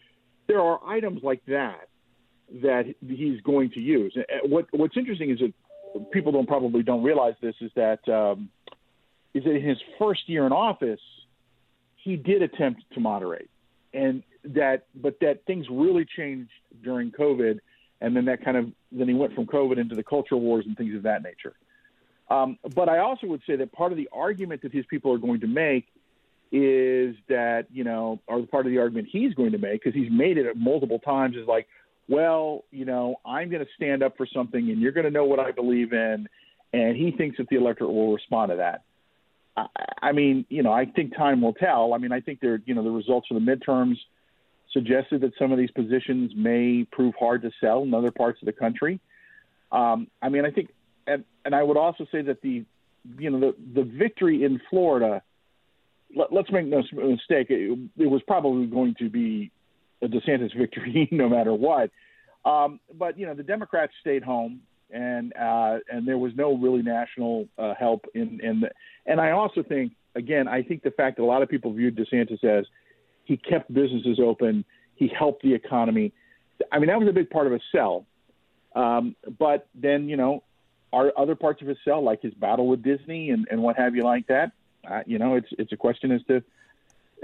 there 0.50 0.60
are 0.60 0.80
items 0.84 1.22
like 1.22 1.44
that 1.46 1.88
that 2.62 2.92
he's 3.06 3.40
going 3.42 3.70
to 3.70 3.80
use. 3.80 4.16
What 4.44 4.66
What's 4.72 4.96
interesting 4.96 5.30
is 5.30 5.38
that 5.38 6.10
people 6.10 6.32
don't 6.32 6.48
probably 6.48 6.82
don't 6.82 7.04
realize 7.04 7.34
this 7.40 7.54
is 7.60 7.70
that 7.76 8.06
um, 8.08 8.50
is 9.32 9.44
that 9.44 9.54
in 9.54 9.62
his 9.62 9.78
first 9.98 10.28
year 10.28 10.46
in 10.46 10.52
office, 10.52 11.00
he 11.94 12.16
did 12.16 12.42
attempt 12.42 12.82
to 12.94 13.00
moderate, 13.00 13.48
and 13.94 14.24
that 14.44 14.86
but 14.94 15.20
that 15.20 15.44
things 15.46 15.66
really 15.70 16.04
changed 16.04 16.50
during 16.82 17.12
COVID, 17.12 17.60
and 18.00 18.16
then 18.16 18.24
that 18.24 18.44
kind 18.44 18.56
of 18.56 18.72
then 18.90 19.06
he 19.06 19.14
went 19.14 19.32
from 19.34 19.46
COVID 19.46 19.78
into 19.78 19.94
the 19.94 20.02
culture 20.02 20.36
wars 20.36 20.64
and 20.66 20.76
things 20.76 20.96
of 20.96 21.04
that 21.04 21.22
nature. 21.22 21.54
Um, 22.28 22.58
but 22.74 22.88
I 22.88 22.98
also 22.98 23.28
would 23.28 23.42
say 23.46 23.54
that 23.56 23.72
part 23.72 23.92
of 23.92 23.98
the 23.98 24.08
argument 24.12 24.62
that 24.62 24.72
these 24.72 24.84
people 24.90 25.12
are 25.12 25.18
going 25.18 25.40
to 25.40 25.48
make 25.48 25.86
is 26.52 27.14
that 27.28 27.66
you 27.72 27.84
know, 27.84 28.20
or 28.26 28.44
part 28.46 28.66
of 28.66 28.72
the 28.72 28.78
argument 28.78 29.08
he's 29.10 29.34
going 29.34 29.52
to 29.52 29.58
make 29.58 29.82
because 29.82 29.94
he's 29.94 30.10
made 30.10 30.36
it 30.36 30.56
multiple 30.56 30.98
times 30.98 31.36
is 31.36 31.46
like, 31.46 31.66
well, 32.08 32.64
you 32.70 32.84
know, 32.84 33.16
I'm 33.24 33.50
going 33.50 33.64
to 33.64 33.70
stand 33.76 34.02
up 34.02 34.16
for 34.16 34.26
something, 34.26 34.70
and 34.70 34.80
you're 34.80 34.92
going 34.92 35.04
to 35.04 35.10
know 35.10 35.24
what 35.24 35.38
I 35.38 35.52
believe 35.52 35.92
in, 35.92 36.28
and 36.72 36.96
he 36.96 37.12
thinks 37.12 37.38
that 37.38 37.48
the 37.48 37.56
electorate 37.56 37.90
will 37.90 38.12
respond 38.12 38.50
to 38.50 38.56
that. 38.56 38.82
I, 39.56 39.66
I 40.02 40.12
mean, 40.12 40.44
you 40.48 40.62
know, 40.62 40.72
I 40.72 40.86
think 40.86 41.16
time 41.16 41.40
will 41.40 41.52
tell. 41.54 41.94
I 41.94 41.98
mean, 41.98 42.12
I 42.12 42.20
think 42.20 42.40
there, 42.40 42.60
you 42.64 42.74
know, 42.74 42.82
the 42.82 42.90
results 42.90 43.28
of 43.30 43.34
the 43.34 43.50
midterms 43.50 43.96
suggested 44.72 45.20
that 45.22 45.32
some 45.38 45.52
of 45.52 45.58
these 45.58 45.70
positions 45.70 46.32
may 46.36 46.86
prove 46.90 47.14
hard 47.18 47.42
to 47.42 47.50
sell 47.60 47.82
in 47.82 47.92
other 47.94 48.10
parts 48.10 48.40
of 48.42 48.46
the 48.46 48.52
country. 48.52 49.00
Um, 49.72 50.08
I 50.22 50.28
mean, 50.28 50.44
I 50.44 50.50
think, 50.50 50.70
and, 51.06 51.24
and 51.44 51.54
I 51.54 51.62
would 51.62 51.76
also 51.76 52.06
say 52.10 52.22
that 52.22 52.42
the, 52.42 52.64
you 53.18 53.30
know, 53.30 53.40
the 53.40 53.54
the 53.74 53.82
victory 53.82 54.44
in 54.44 54.60
Florida. 54.68 55.22
Let, 56.14 56.32
us 56.32 56.50
make 56.50 56.66
no 56.66 56.82
mistake; 56.92 57.48
it, 57.50 57.78
it 57.96 58.06
was 58.06 58.22
probably 58.26 58.66
going 58.66 58.94
to 58.98 59.08
be 59.08 59.50
a 60.02 60.06
DeSantis 60.06 60.56
victory 60.56 61.08
no 61.12 61.28
matter 61.28 61.54
what. 61.54 61.90
Um, 62.44 62.80
but 62.94 63.18
you 63.18 63.26
know, 63.26 63.34
the 63.34 63.42
Democrats 63.42 63.92
stayed 64.00 64.22
home, 64.22 64.60
and 64.90 65.32
uh, 65.36 65.78
and 65.90 66.06
there 66.06 66.18
was 66.18 66.32
no 66.34 66.56
really 66.56 66.82
national 66.82 67.48
uh, 67.58 67.74
help 67.78 68.06
in 68.14 68.40
in 68.42 68.60
the, 68.60 68.70
and 69.06 69.20
I 69.20 69.32
also 69.32 69.62
think 69.62 69.92
again, 70.14 70.48
I 70.48 70.62
think 70.62 70.82
the 70.82 70.90
fact 70.90 71.16
that 71.16 71.22
a 71.22 71.24
lot 71.24 71.42
of 71.42 71.48
people 71.48 71.72
viewed 71.72 71.96
DeSantis 71.96 72.42
as 72.44 72.66
he 73.24 73.36
kept 73.36 73.72
businesses 73.72 74.18
open, 74.18 74.64
he 74.96 75.08
helped 75.08 75.42
the 75.42 75.54
economy. 75.54 76.12
I 76.72 76.78
mean, 76.78 76.88
that 76.88 76.98
was 76.98 77.08
a 77.08 77.12
big 77.12 77.30
part 77.30 77.46
of 77.46 77.52
his 77.52 77.62
sell. 77.72 78.06
Um, 78.74 79.16
but 79.38 79.68
then 79.74 80.08
you 80.08 80.16
know, 80.16 80.42
are 80.92 81.12
other 81.16 81.34
parts 81.34 81.60
of 81.62 81.68
his 81.68 81.78
sell 81.84 82.02
like 82.02 82.22
his 82.22 82.34
battle 82.34 82.66
with 82.66 82.82
Disney 82.82 83.30
and, 83.30 83.46
and 83.50 83.62
what 83.62 83.76
have 83.76 83.94
you 83.94 84.02
like 84.02 84.26
that? 84.28 84.52
Uh, 84.88 85.00
you 85.06 85.18
know, 85.18 85.34
it's 85.36 85.48
it's 85.52 85.72
a 85.72 85.76
question 85.76 86.12
as 86.12 86.22
to 86.24 86.42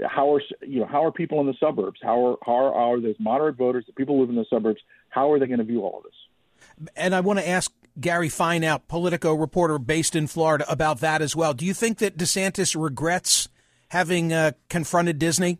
how 0.07 0.33
are 0.33 0.41
you 0.65 0.81
know 0.81 0.85
how 0.85 1.03
are 1.03 1.11
people 1.11 1.39
in 1.39 1.47
the 1.47 1.55
suburbs? 1.59 1.99
How 2.01 2.25
are 2.25 2.37
how 2.45 2.91
are 2.91 2.99
those 2.99 3.15
moderate 3.19 3.55
voters, 3.55 3.85
the 3.87 3.93
people 3.93 4.15
who 4.15 4.21
live 4.21 4.29
in 4.29 4.35
the 4.35 4.45
suburbs? 4.49 4.79
How 5.09 5.31
are 5.31 5.39
they 5.39 5.47
going 5.47 5.59
to 5.59 5.65
view 5.65 5.81
all 5.81 5.97
of 5.97 6.03
this? 6.03 6.89
And 6.95 7.15
I 7.15 7.21
want 7.21 7.39
to 7.39 7.47
ask 7.47 7.71
Gary 7.99 8.29
Fineout, 8.29 8.81
Politico 8.87 9.33
reporter 9.33 9.79
based 9.79 10.15
in 10.15 10.27
Florida, 10.27 10.65
about 10.69 10.99
that 10.99 11.21
as 11.21 11.35
well. 11.35 11.53
Do 11.53 11.65
you 11.65 11.73
think 11.73 11.97
that 11.99 12.17
DeSantis 12.17 12.79
regrets 12.81 13.49
having 13.89 14.33
uh, 14.33 14.51
confronted 14.69 15.17
Disney? 15.17 15.59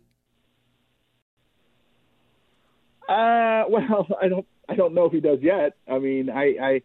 Uh, 3.08 3.64
well, 3.68 4.06
I 4.22 4.28
don't 4.28 4.46
I 4.68 4.74
don't 4.74 4.94
know 4.94 5.06
if 5.06 5.12
he 5.12 5.20
does 5.20 5.38
yet. 5.40 5.76
I 5.90 5.98
mean, 5.98 6.30
I, 6.30 6.56
I 6.60 6.82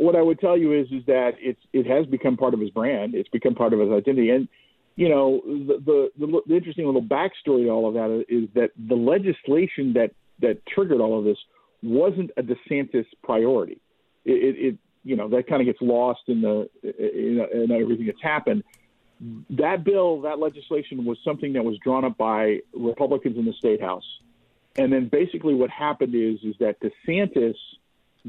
what 0.00 0.16
I 0.16 0.22
would 0.22 0.40
tell 0.40 0.56
you 0.56 0.72
is 0.72 0.86
is 0.90 1.04
that 1.06 1.32
it's 1.38 1.60
it 1.74 1.86
has 1.86 2.06
become 2.06 2.36
part 2.38 2.54
of 2.54 2.60
his 2.60 2.70
brand. 2.70 3.14
It's 3.14 3.28
become 3.28 3.54
part 3.54 3.74
of 3.74 3.80
his 3.80 3.90
identity, 3.90 4.30
and 4.30 4.48
you 4.96 5.08
know, 5.08 5.40
the, 5.44 6.10
the, 6.18 6.42
the 6.46 6.56
interesting 6.56 6.86
little 6.86 7.02
backstory 7.02 7.64
to 7.64 7.68
all 7.68 7.86
of 7.86 7.94
that 7.94 8.24
is 8.28 8.48
that 8.54 8.70
the 8.76 8.94
legislation 8.94 9.92
that 9.94 10.12
that 10.40 10.66
triggered 10.66 11.00
all 11.00 11.18
of 11.18 11.24
this 11.24 11.36
wasn't 11.82 12.30
a 12.36 12.42
DeSantis 12.42 13.06
priority. 13.22 13.80
It, 14.24 14.32
it, 14.32 14.66
it 14.66 14.78
you 15.04 15.16
know, 15.16 15.28
that 15.28 15.46
kind 15.48 15.60
of 15.60 15.66
gets 15.66 15.80
lost 15.80 16.20
in 16.28 16.40
the 16.40 16.68
in, 16.82 17.46
in 17.62 17.70
everything 17.70 18.06
that's 18.06 18.22
happened. 18.22 18.64
That 19.50 19.84
bill, 19.84 20.22
that 20.22 20.38
legislation, 20.38 21.04
was 21.04 21.18
something 21.24 21.52
that 21.52 21.64
was 21.64 21.76
drawn 21.84 22.06
up 22.06 22.16
by 22.16 22.60
Republicans 22.74 23.36
in 23.36 23.44
the 23.44 23.52
state 23.52 23.82
house, 23.82 24.04
and 24.76 24.90
then 24.90 25.08
basically 25.08 25.54
what 25.54 25.68
happened 25.70 26.14
is 26.14 26.38
is 26.42 26.54
that 26.60 26.76
DeSantis 26.80 27.54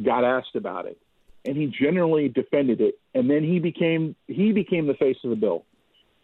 got 0.03 0.25
asked 0.25 0.55
about 0.55 0.85
it, 0.85 0.97
and 1.45 1.57
he 1.57 1.67
generally 1.67 2.29
defended 2.29 2.81
it, 2.81 2.95
and 3.13 3.29
then 3.29 3.43
he 3.43 3.60
became 3.60 4.15
he 4.27 4.51
became 4.51 4.88
the 4.88 4.93
face 4.95 5.17
of 5.24 5.29
the 5.29 5.36
bill 5.36 5.65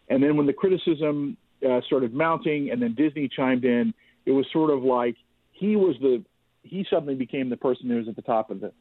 and 0.08 0.22
then 0.22 0.36
when 0.36 0.46
the 0.46 0.52
criticism 0.52 1.36
uh, 1.68 1.80
started 1.86 2.14
mounting, 2.14 2.70
and 2.70 2.80
then 2.80 2.94
Disney 2.94 3.28
chimed 3.28 3.64
in, 3.64 3.92
it 4.26 4.30
was 4.30 4.46
sort 4.52 4.70
of 4.70 4.82
like 4.82 5.16
he 5.52 5.76
was 5.76 5.96
the 6.00 6.24
he 6.62 6.84
suddenly 6.90 7.14
became 7.14 7.48
the 7.48 7.56
person 7.56 7.88
who 7.88 7.96
was 7.96 8.08
at 8.08 8.16
the 8.16 8.22
top 8.22 8.50
of 8.50 8.60
the, 8.60 8.72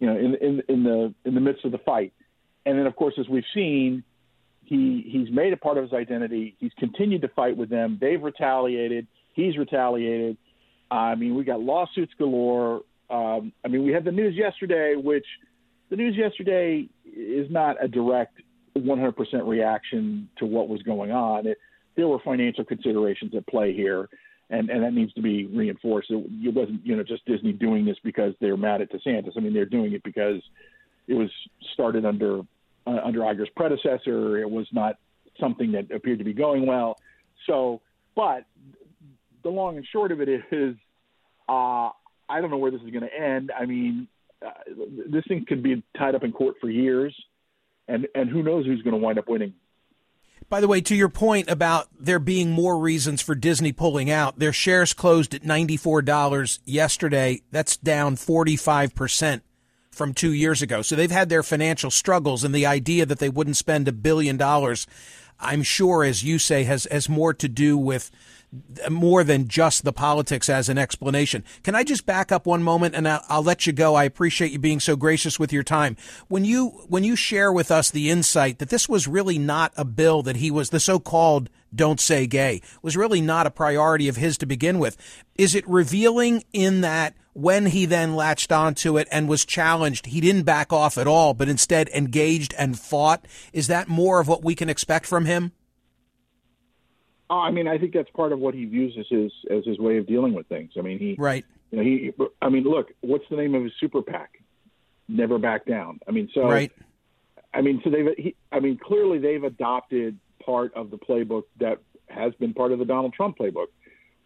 you 0.00 0.06
know, 0.06 0.16
in 0.16 0.34
in 0.40 0.62
in 0.68 0.84
the 0.84 1.14
in 1.24 1.34
the 1.34 1.40
midst 1.40 1.64
of 1.64 1.72
the 1.72 1.78
fight. 1.78 2.12
And 2.64 2.78
then, 2.78 2.86
of 2.86 2.96
course, 2.96 3.14
as 3.18 3.28
we've 3.28 3.44
seen, 3.54 4.02
he 4.64 5.04
he's 5.06 5.30
made 5.30 5.52
it 5.52 5.60
part 5.60 5.78
of 5.78 5.84
his 5.84 5.92
identity. 5.92 6.56
He's 6.58 6.72
continued 6.78 7.22
to 7.22 7.28
fight 7.28 7.56
with 7.56 7.68
them. 7.68 7.98
They've 8.00 8.22
retaliated. 8.22 9.06
He's 9.34 9.56
retaliated. 9.56 10.36
I 10.90 11.14
mean, 11.14 11.34
we 11.34 11.44
got 11.44 11.60
lawsuits 11.60 12.12
galore. 12.18 12.82
Um, 13.08 13.52
I 13.64 13.68
mean, 13.68 13.84
we 13.84 13.92
had 13.92 14.04
the 14.04 14.12
news 14.12 14.34
yesterday, 14.36 14.94
which 14.96 15.26
the 15.90 15.96
news 15.96 16.16
yesterday 16.16 16.88
is 17.04 17.50
not 17.50 17.82
a 17.82 17.88
direct 17.88 18.40
100% 18.76 19.46
reaction 19.46 20.28
to 20.38 20.46
what 20.46 20.68
was 20.68 20.82
going 20.82 21.10
on. 21.12 21.46
It, 21.46 21.58
there 21.96 22.08
were 22.08 22.18
financial 22.24 22.64
considerations 22.64 23.34
at 23.34 23.46
play 23.46 23.72
here, 23.72 24.08
and, 24.50 24.68
and 24.68 24.82
that 24.82 24.92
needs 24.92 25.12
to 25.14 25.22
be 25.22 25.46
reinforced. 25.46 26.10
It, 26.10 26.26
it 26.42 26.54
wasn't, 26.54 26.84
you 26.84 26.96
know, 26.96 27.02
just 27.02 27.24
Disney 27.24 27.52
doing 27.52 27.84
this 27.84 27.96
because 28.04 28.34
they're 28.40 28.56
mad 28.56 28.82
at 28.82 28.92
DeSantis. 28.92 29.32
I 29.36 29.40
mean, 29.40 29.54
they're 29.54 29.64
doing 29.64 29.92
it 29.92 30.02
because 30.02 30.42
it 31.06 31.14
was 31.14 31.30
started 31.72 32.04
under 32.04 32.40
uh, 32.86 33.00
under 33.04 33.20
Iger's 33.20 33.48
predecessor. 33.56 34.38
It 34.38 34.48
was 34.48 34.66
not 34.72 34.96
something 35.40 35.72
that 35.72 35.90
appeared 35.90 36.18
to 36.18 36.24
be 36.24 36.32
going 36.32 36.66
well. 36.66 36.98
So, 37.46 37.80
but 38.14 38.44
the 39.42 39.50
long 39.50 39.76
and 39.76 39.86
short 39.92 40.12
of 40.12 40.20
it 40.20 40.28
is, 40.28 40.76
uh, 41.48 41.90
I 42.28 42.40
don't 42.40 42.50
know 42.50 42.58
where 42.58 42.70
this 42.70 42.82
is 42.82 42.90
going 42.90 43.08
to 43.08 43.14
end. 43.14 43.52
I 43.56 43.66
mean, 43.66 44.08
uh, 44.44 44.50
this 45.08 45.24
thing 45.28 45.44
could 45.46 45.62
be 45.62 45.82
tied 45.96 46.14
up 46.14 46.24
in 46.24 46.32
court 46.32 46.56
for 46.60 46.70
years 46.70 47.14
and 47.88 48.06
and 48.14 48.30
who 48.30 48.42
knows 48.42 48.66
who's 48.66 48.82
going 48.82 48.92
to 48.92 49.00
wind 49.00 49.18
up 49.18 49.28
winning. 49.28 49.54
By 50.48 50.60
the 50.60 50.68
way, 50.68 50.80
to 50.82 50.94
your 50.94 51.08
point 51.08 51.50
about 51.50 51.88
there 51.98 52.20
being 52.20 52.50
more 52.50 52.78
reasons 52.78 53.20
for 53.20 53.34
Disney 53.34 53.72
pulling 53.72 54.10
out, 54.10 54.38
their 54.38 54.52
shares 54.52 54.92
closed 54.92 55.34
at 55.34 55.42
$94 55.42 56.58
yesterday. 56.64 57.42
That's 57.50 57.76
down 57.76 58.14
45% 58.14 59.40
from 59.90 60.14
two 60.14 60.32
years 60.32 60.62
ago. 60.62 60.82
So 60.82 60.94
they've 60.94 61.10
had 61.10 61.30
their 61.30 61.42
financial 61.42 61.90
struggles, 61.90 62.44
and 62.44 62.54
the 62.54 62.66
idea 62.66 63.06
that 63.06 63.18
they 63.18 63.28
wouldn't 63.28 63.56
spend 63.56 63.88
a 63.88 63.92
billion 63.92 64.36
dollars, 64.36 64.86
I'm 65.40 65.64
sure, 65.64 66.04
as 66.04 66.22
you 66.22 66.38
say, 66.38 66.62
has, 66.62 66.86
has 66.92 67.08
more 67.08 67.34
to 67.34 67.48
do 67.48 67.76
with 67.76 68.12
more 68.90 69.24
than 69.24 69.48
just 69.48 69.84
the 69.84 69.92
politics 69.92 70.48
as 70.48 70.68
an 70.68 70.78
explanation. 70.78 71.44
Can 71.62 71.74
I 71.74 71.84
just 71.84 72.06
back 72.06 72.30
up 72.30 72.46
one 72.46 72.62
moment 72.62 72.94
and 72.94 73.06
I'll, 73.06 73.22
I'll, 73.28 73.42
let 73.42 73.66
you 73.66 73.72
go? 73.72 73.94
I 73.94 74.04
appreciate 74.04 74.52
you 74.52 74.58
being 74.58 74.80
so 74.80 74.96
gracious 74.96 75.38
with 75.38 75.52
your 75.52 75.62
time. 75.62 75.96
When 76.28 76.44
you 76.44 76.68
when 76.88 77.04
you 77.04 77.16
share 77.16 77.52
with 77.52 77.70
us 77.70 77.90
the 77.90 78.10
insight 78.10 78.58
that 78.58 78.70
this 78.70 78.88
was 78.88 79.08
really 79.08 79.38
not 79.38 79.72
a 79.76 79.84
bill 79.84 80.22
that 80.22 80.36
he 80.36 80.50
was 80.50 80.70
the 80.70 80.80
so-called 80.80 81.50
don't 81.74 82.00
say 82.00 82.26
gay 82.26 82.62
was 82.82 82.96
really 82.96 83.20
not 83.20 83.46
a 83.46 83.50
priority 83.50 84.08
of 84.08 84.16
his 84.16 84.38
to 84.38 84.46
begin 84.46 84.78
with. 84.78 84.96
Is 85.34 85.54
it 85.54 85.68
revealing 85.68 86.44
in 86.52 86.80
that 86.80 87.14
when 87.34 87.66
he 87.66 87.84
then 87.84 88.16
latched 88.16 88.50
onto 88.50 88.96
it 88.96 89.06
and 89.10 89.28
was 89.28 89.44
challenged, 89.44 90.06
he 90.06 90.22
didn't 90.22 90.44
back 90.44 90.72
off 90.72 90.96
at 90.96 91.06
all, 91.06 91.34
but 91.34 91.48
instead 91.48 91.88
engaged 91.90 92.54
and 92.56 92.78
fought? 92.78 93.26
Is 93.52 93.66
that 93.66 93.88
more 93.88 94.20
of 94.20 94.28
what 94.28 94.42
we 94.42 94.54
can 94.54 94.70
expect 94.70 95.04
from 95.04 95.26
him? 95.26 95.52
Oh, 97.28 97.38
I 97.38 97.50
mean, 97.50 97.66
I 97.66 97.78
think 97.78 97.92
that's 97.92 98.10
part 98.10 98.32
of 98.32 98.38
what 98.38 98.54
he 98.54 98.64
views 98.66 98.96
as 98.98 99.06
his 99.08 99.32
as 99.50 99.64
his 99.64 99.78
way 99.78 99.98
of 99.98 100.06
dealing 100.06 100.32
with 100.32 100.46
things. 100.46 100.72
I 100.78 100.82
mean, 100.82 100.98
he 100.98 101.16
right. 101.18 101.44
You 101.70 101.78
know, 101.78 101.84
he. 101.84 102.12
I 102.40 102.48
mean, 102.48 102.64
look, 102.64 102.92
what's 103.00 103.24
the 103.28 103.36
name 103.36 103.54
of 103.54 103.64
his 103.64 103.72
super 103.80 104.02
PAC? 104.02 104.30
Never 105.08 105.38
back 105.38 105.66
down. 105.66 106.00
I 106.06 106.12
mean, 106.12 106.28
so 106.32 106.48
right. 106.48 106.70
I 107.52 107.62
mean, 107.62 107.80
so 107.82 107.90
they've. 107.90 108.06
He, 108.16 108.36
I 108.52 108.60
mean, 108.60 108.78
clearly 108.78 109.18
they've 109.18 109.42
adopted 109.42 110.18
part 110.44 110.72
of 110.74 110.90
the 110.90 110.98
playbook 110.98 111.44
that 111.58 111.78
has 112.08 112.32
been 112.34 112.54
part 112.54 112.70
of 112.70 112.78
the 112.78 112.84
Donald 112.84 113.12
Trump 113.12 113.38
playbook, 113.38 113.66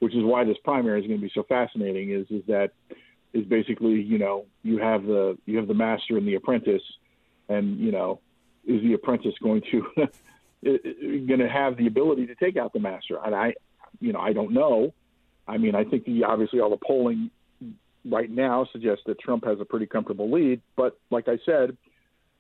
which 0.00 0.14
is 0.14 0.22
why 0.22 0.44
this 0.44 0.58
primary 0.62 1.00
is 1.00 1.06
going 1.06 1.18
to 1.18 1.26
be 1.26 1.32
so 1.34 1.42
fascinating. 1.44 2.10
Is 2.10 2.26
is 2.30 2.44
that 2.48 2.72
is 3.32 3.46
basically 3.46 4.02
you 4.02 4.18
know 4.18 4.44
you 4.62 4.78
have 4.78 5.04
the 5.04 5.38
you 5.46 5.56
have 5.56 5.68
the 5.68 5.74
master 5.74 6.18
and 6.18 6.28
the 6.28 6.34
apprentice, 6.34 6.82
and 7.48 7.78
you 7.78 7.92
know 7.92 8.20
is 8.66 8.82
the 8.82 8.92
apprentice 8.92 9.34
going 9.42 9.62
to 9.70 9.86
Uh, 10.66 10.72
going 11.26 11.40
to 11.40 11.48
have 11.48 11.76
the 11.76 11.86
ability 11.86 12.26
to 12.26 12.34
take 12.34 12.56
out 12.56 12.72
the 12.72 12.80
master? 12.80 13.18
And 13.24 13.34
I, 13.34 13.54
you 14.00 14.12
know, 14.12 14.20
I 14.20 14.32
don't 14.32 14.52
know. 14.52 14.92
I 15.48 15.56
mean, 15.56 15.74
I 15.74 15.84
think 15.84 16.04
the 16.04 16.24
obviously 16.24 16.60
all 16.60 16.70
the 16.70 16.76
polling 16.76 17.30
right 18.04 18.30
now 18.30 18.66
suggests 18.72 19.02
that 19.06 19.18
Trump 19.20 19.44
has 19.44 19.58
a 19.60 19.64
pretty 19.64 19.86
comfortable 19.86 20.30
lead. 20.30 20.60
But 20.76 20.98
like 21.10 21.28
I 21.28 21.38
said, 21.44 21.76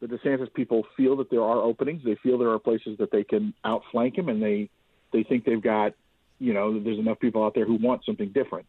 the 0.00 0.06
DeSantis 0.06 0.52
people 0.54 0.86
feel 0.96 1.16
that 1.16 1.30
there 1.30 1.42
are 1.42 1.62
openings. 1.62 2.02
They 2.04 2.16
feel 2.22 2.38
there 2.38 2.50
are 2.50 2.58
places 2.58 2.96
that 2.98 3.10
they 3.10 3.24
can 3.24 3.54
outflank 3.64 4.16
him, 4.16 4.28
and 4.28 4.42
they 4.42 4.70
they 5.12 5.22
think 5.22 5.44
they've 5.44 5.62
got, 5.62 5.92
you 6.38 6.54
know, 6.54 6.78
there's 6.78 6.98
enough 6.98 7.18
people 7.18 7.44
out 7.44 7.54
there 7.54 7.66
who 7.66 7.76
want 7.76 8.04
something 8.04 8.30
different. 8.32 8.66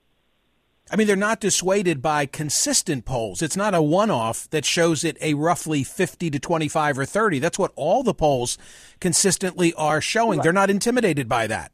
I 0.89 0.95
mean, 0.95 1.07
they're 1.07 1.15
not 1.15 1.39
dissuaded 1.39 2.01
by 2.01 2.25
consistent 2.25 3.05
polls. 3.05 3.41
It's 3.41 3.55
not 3.55 3.73
a 3.73 3.81
one 3.81 4.09
off 4.09 4.49
that 4.49 4.65
shows 4.65 5.03
it 5.03 5.17
a 5.21 5.35
roughly 5.35 5.83
50 5.83 6.29
to 6.31 6.39
25 6.39 6.99
or 6.99 7.05
30. 7.05 7.39
That's 7.39 7.59
what 7.59 7.71
all 7.75 8.03
the 8.03 8.13
polls 8.13 8.57
consistently 8.99 9.73
are 9.75 10.01
showing. 10.01 10.39
Right. 10.39 10.43
They're 10.43 10.53
not 10.53 10.69
intimidated 10.69 11.29
by 11.29 11.47
that. 11.47 11.71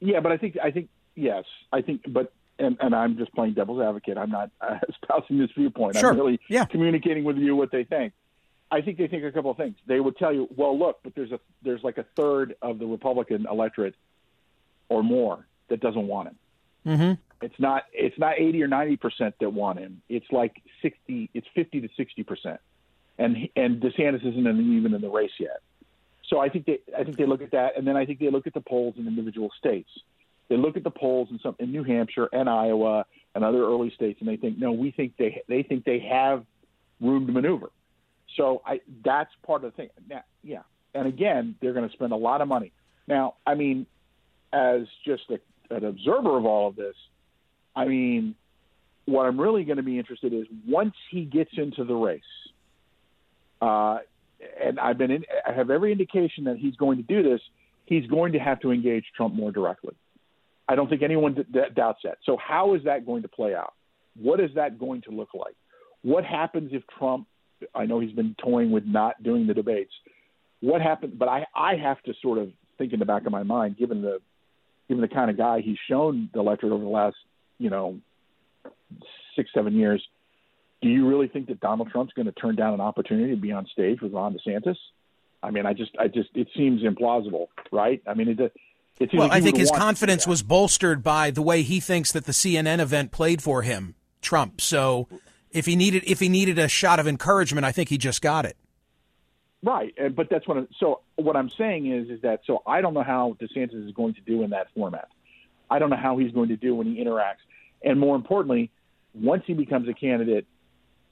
Yeah, 0.00 0.20
but 0.20 0.32
I 0.32 0.38
think, 0.38 0.56
I 0.62 0.70
think, 0.72 0.88
yes, 1.14 1.44
I 1.72 1.82
think, 1.82 2.02
but, 2.08 2.32
and, 2.58 2.76
and 2.80 2.94
I'm 2.94 3.16
just 3.16 3.32
playing 3.34 3.54
devil's 3.54 3.80
advocate. 3.80 4.18
I'm 4.18 4.30
not 4.30 4.50
uh, 4.60 4.78
espousing 4.88 5.38
this 5.38 5.50
viewpoint. 5.56 5.96
Sure. 5.96 6.10
I'm 6.10 6.16
really 6.16 6.40
yeah. 6.48 6.64
communicating 6.64 7.22
with 7.22 7.36
you 7.36 7.54
what 7.54 7.70
they 7.70 7.84
think. 7.84 8.12
I 8.72 8.80
think 8.80 8.96
they 8.96 9.06
think 9.06 9.22
a 9.22 9.30
couple 9.30 9.50
of 9.50 9.58
things. 9.58 9.76
They 9.86 10.00
would 10.00 10.16
tell 10.16 10.32
you, 10.32 10.48
well, 10.56 10.76
look, 10.76 11.00
but 11.04 11.14
there's 11.14 11.30
a 11.30 11.38
there's 11.62 11.82
like 11.82 11.98
a 11.98 12.06
third 12.16 12.54
of 12.62 12.78
the 12.78 12.86
Republican 12.86 13.46
electorate 13.50 13.94
or 14.88 15.02
more 15.02 15.46
that 15.68 15.80
doesn't 15.80 16.06
want 16.06 16.28
him. 16.28 16.36
Mm-hmm. 16.86 17.12
It's 17.44 17.58
not 17.58 17.84
it's 17.92 18.18
not 18.18 18.38
80 18.38 18.62
or 18.62 18.68
90 18.68 18.96
percent 18.96 19.34
that 19.40 19.50
want 19.50 19.78
him. 19.78 20.02
It's 20.08 20.30
like 20.30 20.62
60. 20.82 21.30
It's 21.34 21.46
50 21.54 21.80
to 21.82 21.88
60 21.96 22.22
percent. 22.22 22.60
and 23.18 23.48
and 23.56 23.80
DeSantis 23.80 24.26
isn't 24.26 24.46
even 24.46 24.94
in 24.94 25.00
the 25.00 25.10
race 25.10 25.32
yet. 25.38 25.60
So 26.28 26.38
I 26.40 26.48
think 26.48 26.66
they 26.66 26.80
I 26.96 27.04
think 27.04 27.16
they 27.16 27.26
look 27.26 27.42
at 27.42 27.50
that, 27.52 27.76
and 27.76 27.86
then 27.86 27.96
I 27.96 28.06
think 28.06 28.18
they 28.20 28.30
look 28.30 28.46
at 28.46 28.54
the 28.54 28.60
polls 28.60 28.94
in 28.96 29.06
individual 29.06 29.50
states. 29.58 29.90
They 30.48 30.56
look 30.56 30.76
at 30.76 30.84
the 30.84 30.90
polls 30.90 31.28
in 31.30 31.38
some 31.40 31.56
in 31.58 31.72
New 31.72 31.84
Hampshire 31.84 32.28
and 32.32 32.48
Iowa 32.48 33.06
and 33.34 33.44
other 33.44 33.62
early 33.64 33.90
states, 33.90 34.20
and 34.20 34.28
they 34.28 34.36
think, 34.36 34.58
no, 34.58 34.72
we 34.72 34.90
think 34.90 35.16
they 35.16 35.42
they 35.48 35.62
think 35.62 35.84
they 35.84 36.00
have 36.00 36.44
room 37.00 37.26
to 37.26 37.32
maneuver. 37.32 37.70
So 38.36 38.62
I 38.64 38.80
that's 39.04 39.30
part 39.46 39.64
of 39.64 39.72
the 39.72 39.76
thing. 39.76 39.90
Now, 40.08 40.22
yeah, 40.42 40.62
and 40.94 41.06
again, 41.06 41.56
they're 41.60 41.72
going 41.72 41.88
to 41.88 41.92
spend 41.92 42.12
a 42.12 42.16
lot 42.16 42.40
of 42.40 42.48
money. 42.48 42.72
Now, 43.06 43.34
I 43.46 43.54
mean, 43.54 43.86
as 44.52 44.82
just 45.04 45.24
a, 45.30 45.38
an 45.70 45.84
observer 45.84 46.36
of 46.36 46.44
all 46.44 46.68
of 46.68 46.76
this, 46.76 46.94
I 47.74 47.86
mean, 47.86 48.34
what 49.06 49.24
I'm 49.26 49.40
really 49.40 49.64
going 49.64 49.78
to 49.78 49.82
be 49.82 49.98
interested 49.98 50.32
is 50.32 50.46
once 50.66 50.94
he 51.10 51.24
gets 51.24 51.50
into 51.56 51.84
the 51.84 51.94
race, 51.94 52.22
uh, 53.60 53.98
and 54.62 54.78
I've 54.78 54.98
been 54.98 55.10
in, 55.10 55.24
I 55.46 55.52
have 55.52 55.70
every 55.70 55.92
indication 55.92 56.44
that 56.44 56.56
he's 56.56 56.76
going 56.76 56.98
to 56.98 57.02
do 57.02 57.22
this. 57.22 57.40
He's 57.86 58.06
going 58.06 58.32
to 58.32 58.38
have 58.38 58.60
to 58.60 58.70
engage 58.70 59.04
Trump 59.16 59.34
more 59.34 59.52
directly. 59.52 59.94
I 60.68 60.74
don't 60.74 60.88
think 60.88 61.02
anyone 61.02 61.34
d- 61.34 61.42
d- 61.52 61.60
doubts 61.74 62.00
that. 62.04 62.18
So 62.24 62.36
how 62.36 62.74
is 62.74 62.84
that 62.84 63.04
going 63.04 63.22
to 63.22 63.28
play 63.28 63.54
out? 63.54 63.74
What 64.20 64.40
is 64.40 64.50
that 64.54 64.78
going 64.78 65.02
to 65.02 65.10
look 65.10 65.30
like? 65.34 65.54
What 66.02 66.24
happens 66.24 66.70
if 66.72 66.82
Trump? 66.98 67.26
I 67.74 67.86
know 67.86 68.00
he's 68.00 68.12
been 68.12 68.34
toying 68.42 68.70
with 68.70 68.84
not 68.86 69.22
doing 69.22 69.46
the 69.46 69.54
debates. 69.54 69.92
What 70.60 70.80
happens? 70.80 71.14
But 71.16 71.28
I, 71.28 71.46
I 71.54 71.74
have 71.76 72.02
to 72.02 72.14
sort 72.22 72.38
of 72.38 72.50
think 72.78 72.92
in 72.92 72.98
the 72.98 73.04
back 73.04 73.26
of 73.26 73.32
my 73.32 73.42
mind, 73.42 73.76
given 73.76 74.02
the, 74.02 74.18
given 74.92 75.00
the 75.00 75.08
kind 75.08 75.30
of 75.30 75.38
guy 75.38 75.62
he's 75.62 75.78
shown 75.88 76.28
the 76.34 76.40
electorate 76.40 76.70
over 76.70 76.84
the 76.84 76.90
last, 76.90 77.16
you 77.58 77.70
know, 77.70 77.98
six, 79.34 79.48
seven 79.54 79.74
years. 79.74 80.06
Do 80.82 80.88
you 80.88 81.08
really 81.08 81.28
think 81.28 81.46
that 81.46 81.60
Donald 81.60 81.90
Trump's 81.90 82.12
going 82.12 82.26
to 82.26 82.32
turn 82.32 82.56
down 82.56 82.74
an 82.74 82.80
opportunity 82.82 83.34
to 83.34 83.40
be 83.40 83.52
on 83.52 83.66
stage 83.72 84.02
with 84.02 84.12
Ron 84.12 84.36
DeSantis? 84.36 84.76
I 85.42 85.50
mean, 85.50 85.64
I 85.64 85.72
just, 85.72 85.92
I 85.98 86.08
just, 86.08 86.28
it 86.34 86.48
seems 86.54 86.82
implausible, 86.82 87.46
right? 87.70 88.02
I 88.06 88.12
mean, 88.12 88.28
it. 88.28 88.38
it 89.00 89.10
well, 89.14 89.28
like 89.28 89.32
I 89.32 89.40
think 89.40 89.56
his 89.56 89.70
confidence 89.70 90.26
was 90.26 90.42
bolstered 90.42 91.02
by 91.02 91.30
the 91.30 91.42
way 91.42 91.62
he 91.62 91.80
thinks 91.80 92.12
that 92.12 92.26
the 92.26 92.32
CNN 92.32 92.78
event 92.78 93.12
played 93.12 93.42
for 93.42 93.62
him, 93.62 93.94
Trump. 94.20 94.60
So, 94.60 95.08
if 95.52 95.64
he 95.64 95.74
needed, 95.74 96.04
if 96.06 96.20
he 96.20 96.28
needed 96.28 96.58
a 96.58 96.68
shot 96.68 97.00
of 97.00 97.08
encouragement, 97.08 97.64
I 97.64 97.72
think 97.72 97.88
he 97.88 97.96
just 97.96 98.20
got 98.20 98.44
it. 98.44 98.56
Right, 99.64 99.94
but 100.16 100.28
that's 100.28 100.46
what. 100.48 100.56
I'm, 100.56 100.68
so 100.80 101.02
what 101.14 101.36
I'm 101.36 101.48
saying 101.48 101.86
is, 101.86 102.10
is 102.10 102.22
that 102.22 102.40
so 102.46 102.62
I 102.66 102.80
don't 102.80 102.94
know 102.94 103.04
how 103.04 103.36
DeSantis 103.40 103.86
is 103.86 103.92
going 103.92 104.14
to 104.14 104.20
do 104.20 104.42
in 104.42 104.50
that 104.50 104.68
format. 104.74 105.08
I 105.70 105.78
don't 105.78 105.88
know 105.88 105.96
how 105.96 106.18
he's 106.18 106.32
going 106.32 106.48
to 106.48 106.56
do 106.56 106.74
when 106.74 106.88
he 106.88 107.02
interacts, 107.02 107.44
and 107.82 108.00
more 108.00 108.16
importantly, 108.16 108.72
once 109.14 109.44
he 109.46 109.54
becomes 109.54 109.88
a 109.88 109.94
candidate, 109.94 110.46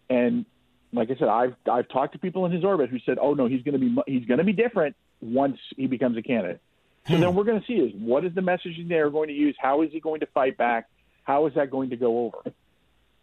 and 0.09 0.45
like 0.93 1.11
I 1.13 1.15
said, 1.17 1.29
I've 1.29 1.55
I've 1.71 1.89
talked 1.89 2.15
to 2.15 2.19
people 2.19 2.45
in 2.45 2.51
his 2.51 2.65
orbit 2.65 2.91
who 2.91 2.99
said, 3.07 3.19
"Oh 3.21 3.35
no, 3.35 3.47
he's 3.47 3.63
going 3.63 3.75
to 3.75 3.79
be 3.79 3.97
he's 4.07 4.27
going 4.27 4.39
to 4.39 4.45
be 4.45 4.53
different 4.53 4.97
once 5.21 5.59
he 5.77 5.87
becomes 5.87 6.17
a 6.17 6.23
candidate." 6.23 6.61
So 7.07 7.15
hmm. 7.15 7.21
then 7.21 7.35
we're 7.35 7.45
going 7.45 7.61
to 7.61 7.67
see 7.67 7.75
is 7.75 7.93
what 7.95 8.25
is 8.25 8.35
the 8.35 8.41
messaging 8.41 8.89
they're 8.89 9.11
going 9.11 9.29
to 9.29 9.35
use? 9.35 9.57
How 9.61 9.83
is 9.83 9.93
he 9.93 10.01
going 10.01 10.21
to 10.21 10.27
fight 10.27 10.57
back? 10.57 10.89
How 11.23 11.47
is 11.47 11.55
that 11.55 11.71
going 11.71 11.91
to 11.91 11.97
go 11.97 12.27
over? 12.27 12.53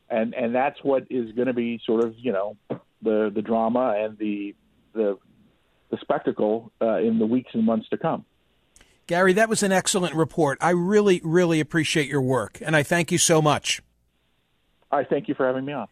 And 0.09 0.33
and 0.33 0.55
that's 0.55 0.81
what 0.83 1.07
is 1.09 1.33
going 1.33 1.47
to 1.47 1.53
be 1.53 1.81
sort 1.85 2.03
of 2.03 2.15
you 2.17 2.31
know 2.31 2.55
the 3.01 3.29
the 3.33 3.41
drama 3.41 3.95
and 3.99 4.17
the 4.17 4.55
the 4.97 5.17
the 5.89 5.97
spectacle 6.01 6.71
uh, 6.81 6.97
in 6.97 7.17
the 7.17 7.25
weeks 7.25 7.51
and 7.53 7.65
months 7.65 7.87
to 7.89 7.97
come. 7.97 8.25
Gary, 9.07 9.31
that 9.33 9.47
was 9.47 9.63
an 9.63 9.71
excellent 9.71 10.15
report. 10.15 10.57
I 10.59 10.71
really, 10.71 11.21
really 11.23 11.61
appreciate 11.61 12.09
your 12.09 12.21
work, 12.21 12.59
and 12.61 12.75
I 12.75 12.83
thank 12.83 13.09
you 13.09 13.17
so 13.17 13.41
much. 13.41 13.81
I 14.91 15.05
thank 15.05 15.29
you 15.29 15.35
for 15.35 15.45
having 15.45 15.63
me 15.63 15.71
on. 15.71 15.87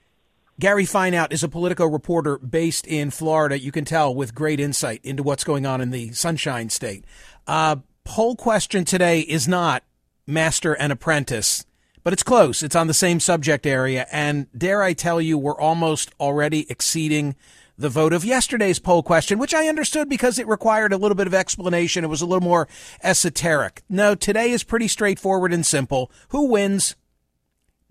Gary 0.60 0.86
Fineout 0.86 1.32
is 1.32 1.44
a 1.44 1.50
Politico 1.50 1.86
reporter 1.86 2.38
based 2.38 2.88
in 2.88 3.12
Florida. 3.12 3.60
You 3.60 3.72
can 3.72 3.86
tell 3.86 4.14
with 4.14 4.36
great 4.36 4.60
insight 4.60 5.02
into 5.04 5.24
what's 5.24 5.44
going 5.44 5.66
on 5.66 5.82
in 5.82 5.92
the 5.92 6.12
Sunshine 6.12 6.70
State. 6.70 7.06
Uh, 7.46 7.78
poll 8.06 8.36
question 8.36 8.86
today 8.86 9.22
is 9.22 9.48
not 9.48 9.84
master 10.28 10.74
and 10.74 10.94
apprentice, 10.94 11.66
but 12.04 12.14
it's 12.14 12.24
close. 12.24 12.64
It's 12.64 12.76
on 12.76 12.88
the 12.88 12.94
same 12.94 13.20
subject 13.20 13.66
area. 13.66 14.08
And 14.12 14.48
dare 14.58 14.82
I 14.82 14.94
tell 14.94 15.20
you, 15.20 15.38
we're 15.38 15.60
almost 15.60 16.12
already 16.22 16.70
exceeding 16.70 17.36
the 17.78 17.90
vote 17.90 18.14
of 18.14 18.24
yesterday's 18.24 18.80
poll 18.80 19.04
question, 19.04 19.38
which 19.38 19.54
I 19.54 19.68
understood 19.68 20.10
because 20.10 20.40
it 20.40 20.48
required 20.48 20.94
a 20.94 20.98
little 20.98 21.16
bit 21.16 21.28
of 21.28 21.34
explanation. 21.34 22.04
It 22.04 22.10
was 22.10 22.22
a 22.22 22.26
little 22.26 22.48
more 22.48 22.68
esoteric. 23.04 23.84
No, 23.90 24.16
today 24.16 24.52
is 24.52 24.64
pretty 24.64 24.88
straightforward 24.88 25.54
and 25.54 25.66
simple. 25.66 26.12
Who 26.30 26.48
wins? 26.48 26.96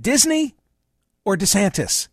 Disney 0.01 0.55
or 1.25 1.37
DeSantis? 1.37 2.09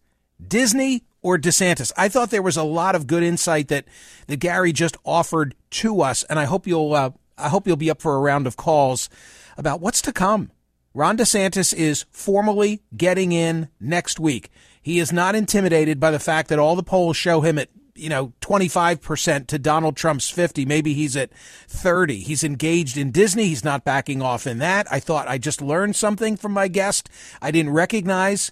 Disney 0.46 1.04
or 1.22 1.38
DeSantis? 1.38 1.92
I 1.96 2.10
thought 2.10 2.30
there 2.30 2.42
was 2.42 2.58
a 2.58 2.64
lot 2.64 2.96
of 2.96 3.08
good 3.08 3.24
insight 3.24 3.70
that, 3.70 3.86
that 4.28 4.38
Gary 4.38 4.74
just 4.74 4.98
offered 5.06 5.56
to 5.72 6.02
us, 6.02 6.24
and 6.24 6.40
I 6.40 6.46
hope 6.46 6.68
you'll 6.68 6.94
uh, 6.94 7.12
I 7.38 7.50
hope 7.50 7.66
you'll 7.66 7.76
be 7.76 7.90
up 7.90 8.02
for 8.02 8.16
a 8.16 8.20
round 8.20 8.46
of 8.46 8.58
calls 8.58 9.10
about 9.58 9.82
what's 9.82 10.02
to 10.04 10.12
come. 10.12 10.52
Ron 10.94 11.18
DeSantis 11.18 11.74
is 11.74 12.06
formally 12.12 12.82
getting 12.96 13.32
in 13.32 13.70
next 13.80 14.20
week. 14.20 14.52
He 14.82 15.00
is 15.00 15.14
not 15.14 15.36
intimidated 15.36 16.00
by 16.00 16.12
the 16.12 16.20
fact 16.20 16.50
that 16.50 16.60
all 16.60 16.76
the 16.76 16.84
polls 16.84 17.18
show 17.18 17.42
him 17.42 17.58
at 17.58 17.70
you 17.94 18.10
know 18.10 18.34
25% 18.42 19.48
to 19.48 19.60
Donald 19.60 19.98
Trump's 19.98 20.30
50 20.30 20.66
maybe 20.66 20.94
he's 20.94 21.18
at 21.18 21.30
30 21.68 22.20
he's 22.22 22.44
engaged 22.44 22.98
in 22.98 23.12
Disney. 23.12 23.48
He's 23.48 23.66
not 23.66 23.84
backing 23.84 24.22
off 24.22 24.48
in 24.48 24.60
that. 24.60 24.88
I 24.92 25.00
thought 25.00 25.28
I 25.28 25.38
just 25.38 25.62
learned 25.62 25.96
something 25.96 26.38
from 26.38 26.54
my 26.54 26.68
guest. 26.68 27.10
I 27.42 27.52
didn't 27.52 27.74
recognize 27.74 28.52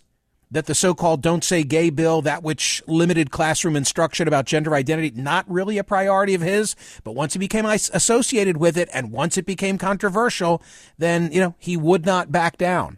that 0.51 0.65
the 0.65 0.75
so-called 0.75 1.21
don't 1.21 1.43
say 1.43 1.63
gay 1.63 1.89
bill, 1.89 2.21
that 2.23 2.43
which 2.43 2.81
limited 2.87 3.31
classroom 3.31 3.75
instruction 3.75 4.27
about 4.27 4.45
gender 4.45 4.73
identity, 4.73 5.11
not 5.11 5.49
really 5.49 5.77
a 5.77 5.83
priority 5.83 6.33
of 6.33 6.41
his, 6.41 6.75
but 7.03 7.13
once 7.13 7.33
he 7.33 7.39
became 7.39 7.65
associated 7.65 8.57
with 8.57 8.75
it 8.77 8.89
and 8.93 9.11
once 9.11 9.37
it 9.37 9.45
became 9.45 9.77
controversial, 9.77 10.61
then, 10.97 11.31
you 11.31 11.39
know, 11.39 11.55
he 11.59 11.77
would 11.77 12.05
not 12.05 12.31
back 12.31 12.57
down. 12.57 12.97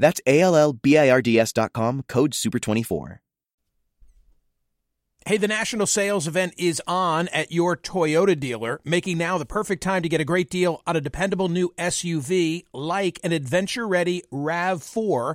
That's 0.00 0.20
A 0.26 0.40
L 0.40 0.56
L 0.56 0.72
B 0.72 0.98
I 0.98 1.10
R 1.10 1.22
D 1.22 1.38
S.com, 1.38 2.04
code 2.08 2.32
SUPER24. 2.32 3.18
Hey, 5.26 5.36
the 5.36 5.46
national 5.46 5.86
sales 5.86 6.26
event 6.26 6.54
is 6.56 6.82
on 6.86 7.28
at 7.28 7.52
your 7.52 7.76
Toyota 7.76 8.40
dealer, 8.40 8.80
making 8.84 9.18
now 9.18 9.36
the 9.36 9.44
perfect 9.44 9.82
time 9.82 10.02
to 10.02 10.08
get 10.08 10.20
a 10.20 10.24
great 10.24 10.48
deal 10.48 10.82
on 10.86 10.96
a 10.96 11.00
dependable 11.00 11.50
new 11.50 11.72
SUV 11.76 12.64
like 12.72 13.20
an 13.22 13.30
adventure 13.30 13.86
ready 13.86 14.22
RAV4. 14.32 15.34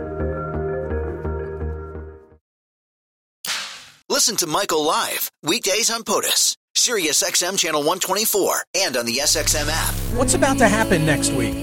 Listen 4.21 4.35
to 4.35 4.45
Michael 4.45 4.83
live 4.85 5.31
weekdays 5.41 5.89
on 5.89 6.03
POTUS, 6.03 6.55
Sirius 6.75 7.23
XM 7.23 7.57
channel 7.57 7.81
124, 7.81 8.65
and 8.75 8.95
on 8.95 9.07
the 9.07 9.15
SXM 9.15 9.67
app. 9.67 9.95
What's 10.15 10.35
about 10.35 10.59
to 10.59 10.67
happen 10.67 11.07
next 11.07 11.31
week? 11.31 11.55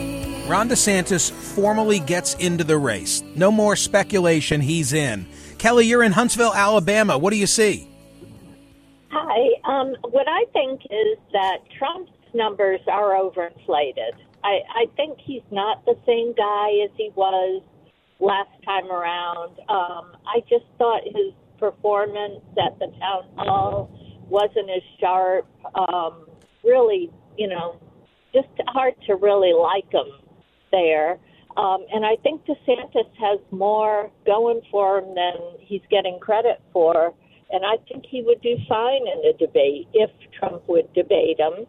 Ron 0.48 0.68
DeSantis 0.68 1.30
formally 1.30 2.00
gets 2.00 2.34
into 2.34 2.64
the 2.64 2.76
race. 2.76 3.22
No 3.36 3.52
more 3.52 3.76
speculation, 3.76 4.60
he's 4.60 4.92
in. 4.92 5.28
Kelly, 5.58 5.86
you're 5.86 6.02
in 6.02 6.10
Huntsville, 6.10 6.52
Alabama. 6.52 7.16
What 7.16 7.30
do 7.30 7.36
you 7.36 7.46
see? 7.46 7.88
Hi. 9.12 9.50
Um, 9.62 9.94
what 10.10 10.26
I 10.26 10.44
think 10.52 10.80
is 10.86 11.16
that 11.32 11.58
Trump's 11.78 12.10
numbers 12.34 12.80
are 12.88 13.10
overinflated. 13.10 14.14
I, 14.42 14.58
I 14.74 14.86
think 14.96 15.20
he's 15.20 15.46
not 15.52 15.84
the 15.84 15.96
same 16.04 16.34
guy 16.34 16.70
as 16.84 16.90
he 16.96 17.12
was 17.14 17.62
last 18.18 18.50
time 18.64 18.90
around. 18.90 19.60
Um, 19.68 20.16
I 20.26 20.40
just 20.48 20.64
thought 20.76 21.02
his 21.04 21.32
performance 21.58 22.42
at 22.64 22.78
the 22.78 22.86
town 22.98 23.24
hall 23.36 23.90
wasn't 24.28 24.70
as 24.70 24.82
sharp. 25.00 25.46
Um, 25.74 26.26
really, 26.64 27.10
you 27.36 27.48
know, 27.48 27.80
just 28.34 28.48
hard 28.68 28.94
to 29.06 29.16
really 29.16 29.52
like 29.52 29.90
him 29.92 30.10
there. 30.70 31.18
Um, 31.56 31.84
and 31.92 32.04
I 32.04 32.16
think 32.22 32.44
DeSantis 32.44 33.10
has 33.18 33.40
more 33.50 34.10
going 34.26 34.60
for 34.70 34.98
him 34.98 35.14
than 35.14 35.34
he's 35.58 35.82
getting 35.90 36.18
credit 36.20 36.62
for. 36.72 37.14
And 37.50 37.64
I 37.64 37.76
think 37.88 38.04
he 38.08 38.22
would 38.22 38.40
do 38.42 38.56
fine 38.68 39.02
in 39.02 39.34
a 39.34 39.36
debate 39.38 39.88
if 39.92 40.10
Trump 40.38 40.68
would 40.68 40.92
debate 40.92 41.40
him. 41.40 41.66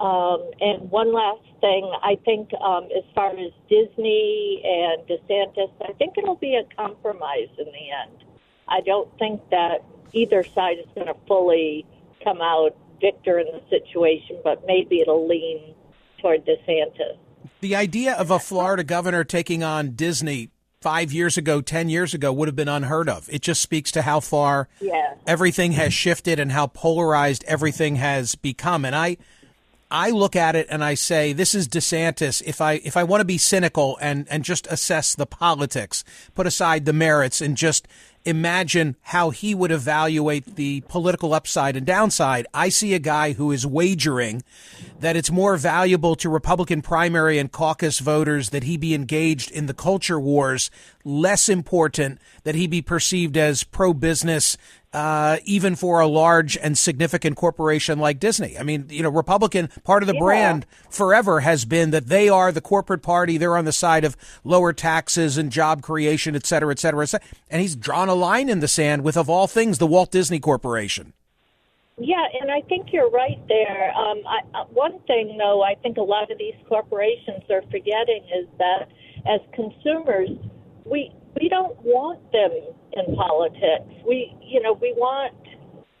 Um, 0.00 0.50
and 0.60 0.90
one 0.90 1.14
last 1.14 1.46
thing, 1.60 1.90
I 2.02 2.18
think 2.24 2.50
um, 2.54 2.88
as 2.96 3.04
far 3.14 3.30
as 3.30 3.52
Disney 3.70 4.60
and 4.64 5.06
DeSantis, 5.06 5.70
I 5.88 5.92
think 5.92 6.18
it'll 6.18 6.34
be 6.34 6.56
a 6.56 6.74
compromise 6.74 7.48
in 7.56 7.66
the 7.66 7.86
end. 8.02 8.31
I 8.72 8.80
don't 8.80 9.08
think 9.18 9.42
that 9.50 9.84
either 10.14 10.42
side 10.42 10.78
is 10.78 10.86
going 10.94 11.06
to 11.06 11.16
fully 11.28 11.84
come 12.24 12.40
out 12.40 12.74
victor 13.02 13.38
in 13.38 13.46
the 13.46 13.60
situation, 13.68 14.40
but 14.42 14.64
maybe 14.66 15.00
it'll 15.00 15.28
lean 15.28 15.74
toward 16.18 16.46
DeSantis. 16.46 17.18
The 17.60 17.76
idea 17.76 18.14
of 18.14 18.30
a 18.30 18.38
Florida 18.38 18.82
governor 18.82 19.24
taking 19.24 19.62
on 19.62 19.90
Disney 19.90 20.50
five 20.80 21.12
years 21.12 21.36
ago, 21.36 21.60
10 21.60 21.90
years 21.90 22.14
ago 22.14 22.32
would 22.32 22.48
have 22.48 22.56
been 22.56 22.68
unheard 22.68 23.08
of. 23.08 23.28
It 23.30 23.42
just 23.42 23.60
speaks 23.60 23.92
to 23.92 24.02
how 24.02 24.20
far 24.20 24.68
yeah. 24.80 25.14
everything 25.26 25.72
has 25.72 25.92
shifted 25.92 26.40
and 26.40 26.50
how 26.50 26.68
polarized 26.68 27.44
everything 27.46 27.96
has 27.96 28.34
become. 28.36 28.84
And 28.84 28.96
I, 28.96 29.18
I 29.90 30.10
look 30.10 30.34
at 30.34 30.56
it 30.56 30.66
and 30.70 30.82
I 30.82 30.94
say, 30.94 31.32
this 31.32 31.54
is 31.54 31.68
DeSantis. 31.68 32.42
If 32.44 32.60
I, 32.60 32.74
if 32.84 32.96
I 32.96 33.04
want 33.04 33.20
to 33.20 33.24
be 33.26 33.38
cynical 33.38 33.98
and, 34.00 34.26
and 34.28 34.42
just 34.42 34.66
assess 34.68 35.14
the 35.14 35.26
politics, 35.26 36.02
put 36.34 36.46
aside 36.46 36.84
the 36.84 36.92
merits 36.92 37.40
and 37.40 37.56
just 37.56 37.86
imagine 38.24 38.96
how 39.02 39.30
he 39.30 39.54
would 39.54 39.72
evaluate 39.72 40.56
the 40.56 40.82
political 40.88 41.34
upside 41.34 41.76
and 41.76 41.86
downside. 41.86 42.46
I 42.54 42.68
see 42.68 42.94
a 42.94 42.98
guy 42.98 43.32
who 43.32 43.52
is 43.52 43.66
wagering 43.66 44.42
that 45.00 45.16
it's 45.16 45.30
more 45.30 45.56
valuable 45.56 46.14
to 46.16 46.28
Republican 46.28 46.82
primary 46.82 47.38
and 47.38 47.50
caucus 47.50 47.98
voters 47.98 48.50
that 48.50 48.64
he 48.64 48.76
be 48.76 48.94
engaged 48.94 49.50
in 49.50 49.66
the 49.66 49.74
culture 49.74 50.20
wars, 50.20 50.70
less 51.04 51.48
important 51.48 52.20
that 52.44 52.54
he 52.54 52.66
be 52.66 52.82
perceived 52.82 53.36
as 53.36 53.64
pro 53.64 53.92
business 53.92 54.56
uh, 54.92 55.38
even 55.44 55.74
for 55.74 56.00
a 56.00 56.06
large 56.06 56.56
and 56.56 56.76
significant 56.76 57.36
corporation 57.36 57.98
like 57.98 58.20
Disney. 58.20 58.58
I 58.58 58.62
mean, 58.62 58.86
you 58.90 59.02
know, 59.02 59.10
Republican 59.10 59.68
part 59.84 60.02
of 60.02 60.06
the 60.06 60.14
yeah. 60.14 60.20
brand 60.20 60.66
forever 60.90 61.40
has 61.40 61.64
been 61.64 61.90
that 61.92 62.08
they 62.08 62.28
are 62.28 62.52
the 62.52 62.60
corporate 62.60 63.02
party. 63.02 63.38
They're 63.38 63.56
on 63.56 63.64
the 63.64 63.72
side 63.72 64.04
of 64.04 64.16
lower 64.44 64.72
taxes 64.72 65.38
and 65.38 65.50
job 65.50 65.82
creation, 65.82 66.36
et 66.36 66.46
cetera, 66.46 66.72
et 66.72 66.78
cetera, 66.78 67.02
et 67.02 67.06
cetera. 67.06 67.28
And 67.50 67.62
he's 67.62 67.76
drawn 67.76 68.08
a 68.08 68.14
line 68.14 68.48
in 68.48 68.60
the 68.60 68.68
sand 68.68 69.02
with, 69.02 69.16
of 69.16 69.30
all 69.30 69.46
things, 69.46 69.78
the 69.78 69.86
Walt 69.86 70.10
Disney 70.10 70.40
Corporation. 70.40 71.14
Yeah, 71.98 72.24
and 72.40 72.50
I 72.50 72.62
think 72.62 72.88
you're 72.90 73.10
right 73.10 73.38
there. 73.48 73.92
Um, 73.94 74.22
I, 74.26 74.40
uh, 74.58 74.64
one 74.72 74.98
thing, 75.00 75.36
though, 75.38 75.62
I 75.62 75.74
think 75.74 75.98
a 75.98 76.02
lot 76.02 76.30
of 76.32 76.38
these 76.38 76.54
corporations 76.66 77.42
are 77.50 77.62
forgetting 77.70 78.24
is 78.34 78.48
that 78.58 78.88
as 79.26 79.40
consumers, 79.54 80.30
we 80.84 81.12
we 81.42 81.48
don't 81.48 81.76
want 81.82 82.20
them 82.30 82.50
in 82.92 83.16
politics. 83.16 84.04
We, 84.06 84.32
you 84.40 84.62
know, 84.62 84.74
we 84.74 84.94
want 84.96 85.34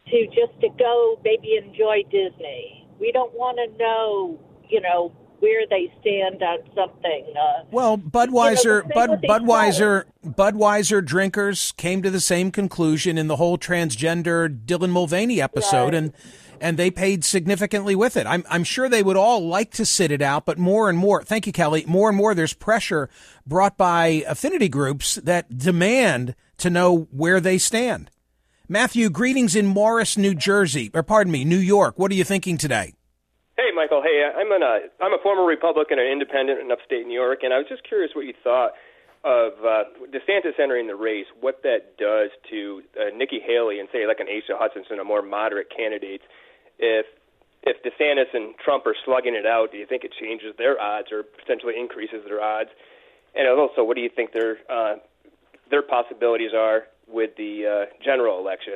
to 0.06 0.26
just 0.26 0.60
to 0.60 0.68
go 0.78 1.18
maybe 1.24 1.56
enjoy 1.56 2.02
Disney. 2.04 2.86
We 3.00 3.10
don't 3.10 3.32
want 3.34 3.58
to 3.58 3.76
know, 3.76 4.38
you 4.68 4.80
know, 4.80 5.12
where 5.40 5.66
they 5.68 5.92
stand 6.00 6.40
on 6.44 6.58
something. 6.76 7.34
Uh, 7.36 7.64
well, 7.72 7.98
Budweiser, 7.98 8.84
you 8.84 8.88
know, 8.94 9.16
Bud, 9.16 9.22
Budweiser, 9.22 10.04
Budweiser 10.24 11.04
drinkers 11.04 11.72
came 11.72 12.02
to 12.02 12.10
the 12.10 12.20
same 12.20 12.52
conclusion 12.52 13.18
in 13.18 13.26
the 13.26 13.36
whole 13.36 13.58
transgender 13.58 14.48
Dylan 14.64 14.90
Mulvaney 14.90 15.42
episode, 15.42 15.86
right. 15.86 15.94
and 15.94 16.12
and 16.62 16.78
they 16.78 16.90
paid 16.90 17.24
significantly 17.24 17.94
with 17.94 18.16
it. 18.16 18.26
I'm, 18.26 18.44
I'm 18.48 18.64
sure 18.64 18.88
they 18.88 19.02
would 19.02 19.16
all 19.16 19.46
like 19.46 19.72
to 19.72 19.84
sit 19.84 20.10
it 20.10 20.22
out, 20.22 20.46
but 20.46 20.58
more 20.58 20.88
and 20.88 20.96
more, 20.96 21.22
thank 21.22 21.46
you, 21.46 21.52
Kelly, 21.52 21.84
more 21.86 22.08
and 22.08 22.16
more 22.16 22.34
there's 22.34 22.54
pressure 22.54 23.10
brought 23.46 23.76
by 23.76 24.24
affinity 24.26 24.68
groups 24.68 25.16
that 25.16 25.58
demand 25.58 26.34
to 26.58 26.70
know 26.70 27.08
where 27.10 27.40
they 27.40 27.58
stand. 27.58 28.10
Matthew, 28.68 29.10
greetings 29.10 29.56
in 29.56 29.66
Morris, 29.66 30.16
New 30.16 30.34
Jersey, 30.34 30.90
or 30.94 31.02
pardon 31.02 31.32
me, 31.32 31.44
New 31.44 31.58
York. 31.58 31.98
What 31.98 32.10
are 32.12 32.14
you 32.14 32.24
thinking 32.24 32.56
today? 32.56 32.94
Hey, 33.56 33.68
Michael. 33.74 34.00
Hey, 34.02 34.22
I'm 34.24 34.50
an 34.50 34.62
uh, 34.62 35.04
I'm 35.04 35.12
a 35.12 35.22
former 35.22 35.44
Republican 35.44 35.98
and 35.98 36.08
independent 36.08 36.60
in 36.60 36.72
upstate 36.72 37.06
New 37.06 37.14
York, 37.14 37.40
and 37.42 37.52
I 37.52 37.58
was 37.58 37.66
just 37.68 37.86
curious 37.86 38.12
what 38.14 38.24
you 38.24 38.32
thought 38.42 38.72
of 39.24 39.52
uh, 39.62 39.84
DeSantis 40.10 40.58
entering 40.58 40.86
the 40.86 40.96
race, 40.96 41.26
what 41.40 41.62
that 41.62 41.96
does 41.98 42.30
to 42.50 42.82
uh, 42.98 43.14
Nikki 43.14 43.40
Haley 43.44 43.78
and 43.78 43.88
say 43.92 44.06
like 44.06 44.20
an 44.20 44.26
Asa 44.26 44.58
Hutchinson, 44.58 44.98
a 44.98 45.04
more 45.04 45.22
moderate 45.22 45.68
candidate 45.74 46.22
if 46.78 47.06
if 47.64 47.76
DeSantis 47.84 48.34
and 48.34 48.54
Trump 48.58 48.86
are 48.86 48.96
slugging 49.04 49.34
it 49.34 49.46
out, 49.46 49.70
do 49.70 49.78
you 49.78 49.86
think 49.86 50.02
it 50.02 50.12
changes 50.20 50.54
their 50.58 50.80
odds 50.80 51.12
or 51.12 51.22
potentially 51.22 51.74
increases 51.78 52.24
their 52.26 52.42
odds? 52.42 52.70
And 53.34 53.48
also, 53.48 53.84
what 53.84 53.94
do 53.96 54.02
you 54.02 54.10
think 54.14 54.32
their 54.32 54.58
uh, 54.68 54.96
their 55.70 55.82
possibilities 55.82 56.50
are 56.56 56.84
with 57.06 57.36
the 57.36 57.86
uh, 57.88 58.04
general 58.04 58.38
election? 58.38 58.74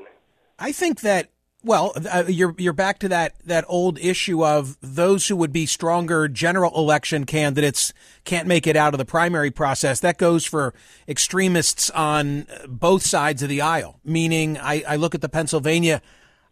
I 0.58 0.72
think 0.72 1.00
that 1.00 1.28
well, 1.66 1.92
uh, 2.12 2.24
you're 2.28 2.54
you're 2.58 2.72
back 2.72 3.00
to 3.00 3.08
that 3.08 3.34
that 3.44 3.64
old 3.66 3.98
issue 3.98 4.44
of 4.44 4.78
those 4.80 5.26
who 5.26 5.36
would 5.36 5.52
be 5.52 5.66
stronger 5.66 6.28
general 6.28 6.72
election 6.76 7.26
candidates 7.26 7.92
can't 8.24 8.46
make 8.46 8.68
it 8.68 8.76
out 8.76 8.94
of 8.94 8.98
the 8.98 9.04
primary 9.04 9.50
process. 9.50 9.98
That 9.98 10.16
goes 10.16 10.44
for 10.44 10.74
extremists 11.08 11.90
on 11.90 12.46
both 12.68 13.02
sides 13.02 13.42
of 13.42 13.48
the 13.48 13.60
aisle. 13.60 13.98
Meaning, 14.04 14.58
I, 14.58 14.84
I 14.86 14.96
look 14.96 15.14
at 15.14 15.22
the 15.22 15.28
Pennsylvania 15.28 16.02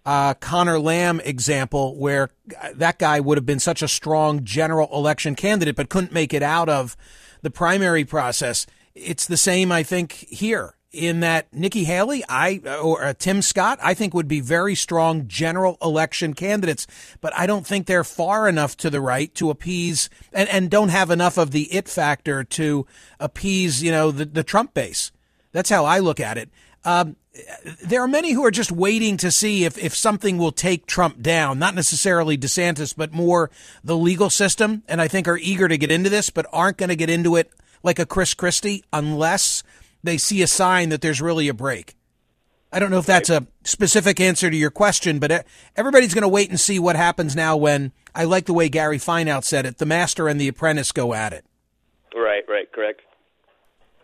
uh, 0.04 0.34
Connor 0.34 0.78
Lamb 0.78 1.20
example, 1.20 1.96
where 1.96 2.30
that 2.74 2.98
guy 2.98 3.20
would 3.20 3.38
have 3.38 3.46
been 3.46 3.60
such 3.60 3.82
a 3.82 3.88
strong 3.88 4.44
general 4.44 4.88
election 4.92 5.34
candidate, 5.34 5.76
but 5.76 5.88
couldn't 5.88 6.12
make 6.12 6.34
it 6.34 6.42
out 6.42 6.68
of 6.68 6.96
the 7.42 7.50
primary 7.50 8.04
process. 8.04 8.66
It's 8.94 9.26
the 9.26 9.36
same, 9.36 9.72
I 9.72 9.82
think, 9.82 10.12
here 10.12 10.74
in 10.94 11.20
that 11.20 11.52
Nikki 11.52 11.84
Haley, 11.84 12.22
I 12.28 12.60
or 12.82 13.04
uh, 13.04 13.14
Tim 13.18 13.42
Scott, 13.42 13.78
I 13.82 13.94
think 13.94 14.14
would 14.14 14.28
be 14.28 14.40
very 14.40 14.74
strong 14.74 15.26
general 15.26 15.76
election 15.82 16.34
candidates, 16.34 16.86
but 17.20 17.36
I 17.36 17.46
don't 17.46 17.66
think 17.66 17.86
they're 17.86 18.04
far 18.04 18.48
enough 18.48 18.76
to 18.78 18.90
the 18.90 19.00
right 19.00 19.34
to 19.34 19.50
appease 19.50 20.08
and, 20.32 20.48
and 20.48 20.70
don't 20.70 20.90
have 20.90 21.10
enough 21.10 21.36
of 21.36 21.50
the 21.50 21.64
it 21.74 21.88
factor 21.88 22.44
to 22.44 22.86
appease, 23.18 23.82
you 23.82 23.90
know, 23.90 24.12
the, 24.12 24.24
the 24.24 24.44
Trump 24.44 24.72
base. 24.72 25.10
That's 25.52 25.70
how 25.70 25.84
I 25.84 25.98
look 25.98 26.20
at 26.20 26.38
it. 26.38 26.48
Um, 26.84 27.16
there 27.82 28.02
are 28.02 28.08
many 28.08 28.32
who 28.32 28.44
are 28.44 28.50
just 28.50 28.70
waiting 28.70 29.16
to 29.16 29.30
see 29.30 29.64
if, 29.64 29.76
if 29.78 29.94
something 29.94 30.38
will 30.38 30.52
take 30.52 30.86
Trump 30.86 31.20
down, 31.20 31.58
not 31.58 31.74
necessarily 31.74 32.38
DeSantis, 32.38 32.94
but 32.96 33.12
more 33.12 33.50
the 33.82 33.96
legal 33.96 34.30
system. 34.30 34.82
And 34.86 35.00
I 35.00 35.08
think 35.08 35.26
are 35.26 35.38
eager 35.38 35.66
to 35.66 35.76
get 35.76 35.90
into 35.90 36.10
this, 36.10 36.30
but 36.30 36.46
aren't 36.52 36.76
going 36.76 36.90
to 36.90 36.96
get 36.96 37.10
into 37.10 37.36
it 37.36 37.50
like 37.82 37.98
a 37.98 38.06
Chris 38.06 38.34
Christie 38.34 38.84
unless 38.92 39.62
they 40.02 40.18
see 40.18 40.42
a 40.42 40.46
sign 40.46 40.90
that 40.90 41.00
there's 41.00 41.20
really 41.20 41.48
a 41.48 41.54
break. 41.54 41.96
I 42.72 42.80
don't 42.80 42.90
know 42.90 42.98
if 42.98 43.06
that's 43.06 43.30
a 43.30 43.46
specific 43.62 44.20
answer 44.20 44.50
to 44.50 44.56
your 44.56 44.70
question, 44.70 45.20
but 45.20 45.46
everybody's 45.76 46.12
going 46.12 46.22
to 46.22 46.28
wait 46.28 46.50
and 46.50 46.58
see 46.58 46.80
what 46.80 46.96
happens 46.96 47.36
now 47.36 47.56
when 47.56 47.92
I 48.14 48.24
like 48.24 48.46
the 48.46 48.52
way 48.52 48.68
Gary 48.68 48.98
Fineout 48.98 49.44
said 49.44 49.64
it 49.64 49.78
the 49.78 49.86
master 49.86 50.26
and 50.28 50.40
the 50.40 50.48
apprentice 50.48 50.90
go 50.90 51.14
at 51.14 51.32
it. 51.32 51.44
Right, 52.14 52.42
right, 52.48 52.70
correct. 52.72 53.02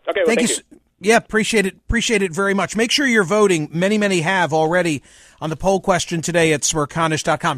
Okay, 0.07 0.21
well, 0.21 0.35
thank, 0.35 0.39
thank 0.39 0.49
you. 0.49 0.63
you. 0.71 0.80
Yeah, 1.01 1.17
appreciate 1.17 1.65
it. 1.65 1.75
Appreciate 1.75 2.21
it 2.21 2.31
very 2.31 2.53
much. 2.53 2.75
Make 2.75 2.91
sure 2.91 3.07
you're 3.07 3.23
voting. 3.23 3.69
Many, 3.71 3.97
many 3.97 4.21
have 4.21 4.53
already 4.53 5.01
on 5.41 5.49
the 5.49 5.55
poll 5.55 5.81
question 5.81 6.21
today 6.21 6.53
at 6.53 6.61
smerconish.com. 6.61 7.57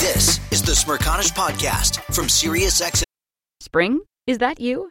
This 0.00 0.40
is 0.52 0.62
the 0.62 0.72
Smerconish 0.72 1.32
podcast 1.32 2.00
from 2.14 2.26
SiriusXM. 2.26 3.04
Spring? 3.60 4.00
Is 4.26 4.38
that 4.38 4.60
you? 4.60 4.90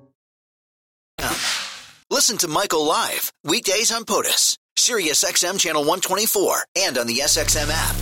Listen 2.21 2.37
to 2.37 2.47
Michael 2.47 2.85
live 2.85 3.33
weekdays 3.43 3.91
on 3.91 4.05
POTUS, 4.05 4.55
Sirius 4.77 5.23
XM 5.23 5.59
channel 5.59 5.81
124, 5.81 6.65
and 6.75 6.95
on 6.99 7.07
the 7.07 7.15
SXM 7.15 7.67
app. 7.71 7.95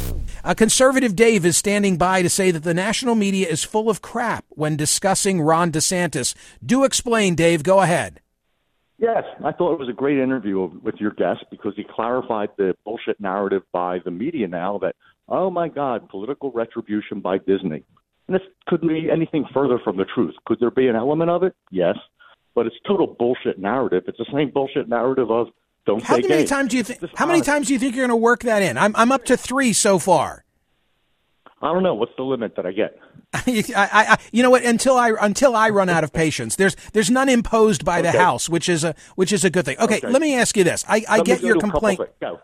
A 0.44 0.54
conservative 0.54 1.16
Dave 1.16 1.46
is 1.46 1.56
standing 1.56 1.96
by 1.96 2.22
to 2.22 2.28
say 2.28 2.52
that 2.52 2.64
the 2.64 2.74
national 2.74 3.16
media 3.16 3.48
is 3.48 3.64
full 3.64 3.90
of 3.90 4.02
crap 4.02 4.44
when 4.50 4.76
discussing 4.76 5.40
Ron 5.40 5.72
DeSantis. 5.72 6.36
Do 6.62 6.84
explain, 6.84 7.36
Dave. 7.36 7.64
Go 7.64 7.80
ahead. 7.80 8.20
Yes, 8.98 9.24
I 9.42 9.54
thought 9.54 9.76
it 9.76 9.80
was 9.80 9.88
a 9.88 9.94
great 9.94 10.18
interview 10.18 10.70
with 10.84 10.96
your 10.96 11.12
guest 11.12 11.46
because 11.50 11.72
he 11.78 11.86
clarified 11.90 12.50
the 12.58 12.76
bullshit 12.84 13.22
narrative 13.22 13.64
by 13.72 14.00
the 14.04 14.12
media 14.12 14.50
now 14.50 14.80
that, 14.80 14.98
oh 15.30 15.50
my 15.50 15.70
God, 15.70 16.10
political 16.10 16.52
retribution 16.52 17.22
by 17.22 17.38
Disney. 17.38 17.86
And 18.28 18.36
this 18.36 18.44
couldn't 18.68 18.90
be 18.90 19.10
anything 19.10 19.46
further 19.54 19.80
from 19.82 19.96
the 19.96 20.06
truth. 20.14 20.36
Could 20.46 20.60
there 20.60 20.72
be 20.72 20.90
an 20.90 20.98
element 20.98 21.30
of 21.30 21.44
it? 21.44 21.56
Yes 21.72 21.96
but 22.60 22.68
it's 22.68 22.76
total 22.86 23.08
bullshit 23.18 23.58
narrative. 23.58 24.04
It's 24.06 24.18
the 24.18 24.26
same 24.34 24.50
bullshit 24.52 24.90
narrative 24.90 25.32
of 25.32 25.48
don't 25.86 26.04
how 26.04 26.20
say 26.20 26.28
many 26.28 26.44
times 26.44 26.72
do 26.72 26.76
you 26.76 26.84
think? 26.84 27.00
How 27.16 27.26
many 27.26 27.40
times 27.42 27.68
do 27.68 27.74
you 27.74 27.80
think 27.80 27.96
you're 27.96 28.06
going 28.06 28.10
to 28.20 28.22
work 28.22 28.42
that 28.44 28.62
in? 28.62 28.78
I'm 28.78 28.94
I'm 28.98 29.14
up 29.14 29.24
to 29.26 29.38
three 29.38 29.72
so 29.72 29.98
far. 29.98 30.44
I 31.62 31.72
don't 31.72 31.84
know 31.84 31.96
what's 31.96 32.12
the 32.18 32.24
limit 32.24 32.58
that 32.58 32.66
I 32.66 32.74
get. 32.74 33.00
I, 33.34 33.72
I, 33.78 34.18
you 34.34 34.44
know 34.44 34.50
what? 34.50 34.66
Until 34.66 34.98
I 34.98 35.14
until 35.22 35.56
I 35.56 35.70
run 35.70 35.88
out 35.88 36.04
of 36.04 36.12
patience, 36.12 36.58
there's 36.58 36.76
there's 36.92 37.10
none 37.10 37.30
imposed 37.30 37.86
by 37.86 38.00
Okay. 38.00 38.12
the 38.12 38.18
House, 38.20 38.50
which 38.50 38.68
is 38.68 38.84
a 38.84 38.94
which 39.16 39.32
is 39.32 39.46
a 39.46 39.50
good 39.50 39.64
thing. 39.64 39.78
Okay, 39.80 40.00
Okay. 40.00 40.10
let 40.10 40.22
me 40.22 40.36
ask 40.36 40.58
you 40.58 40.66
this. 40.66 40.84
I, 40.86 41.06
I 41.08 41.18
Let 41.18 41.26
get 41.28 41.42
your 41.42 41.54
to 41.54 41.60
a 41.60 41.62
couple 41.62 41.80
complaint. 41.80 42.12
Go. 42.20 42.42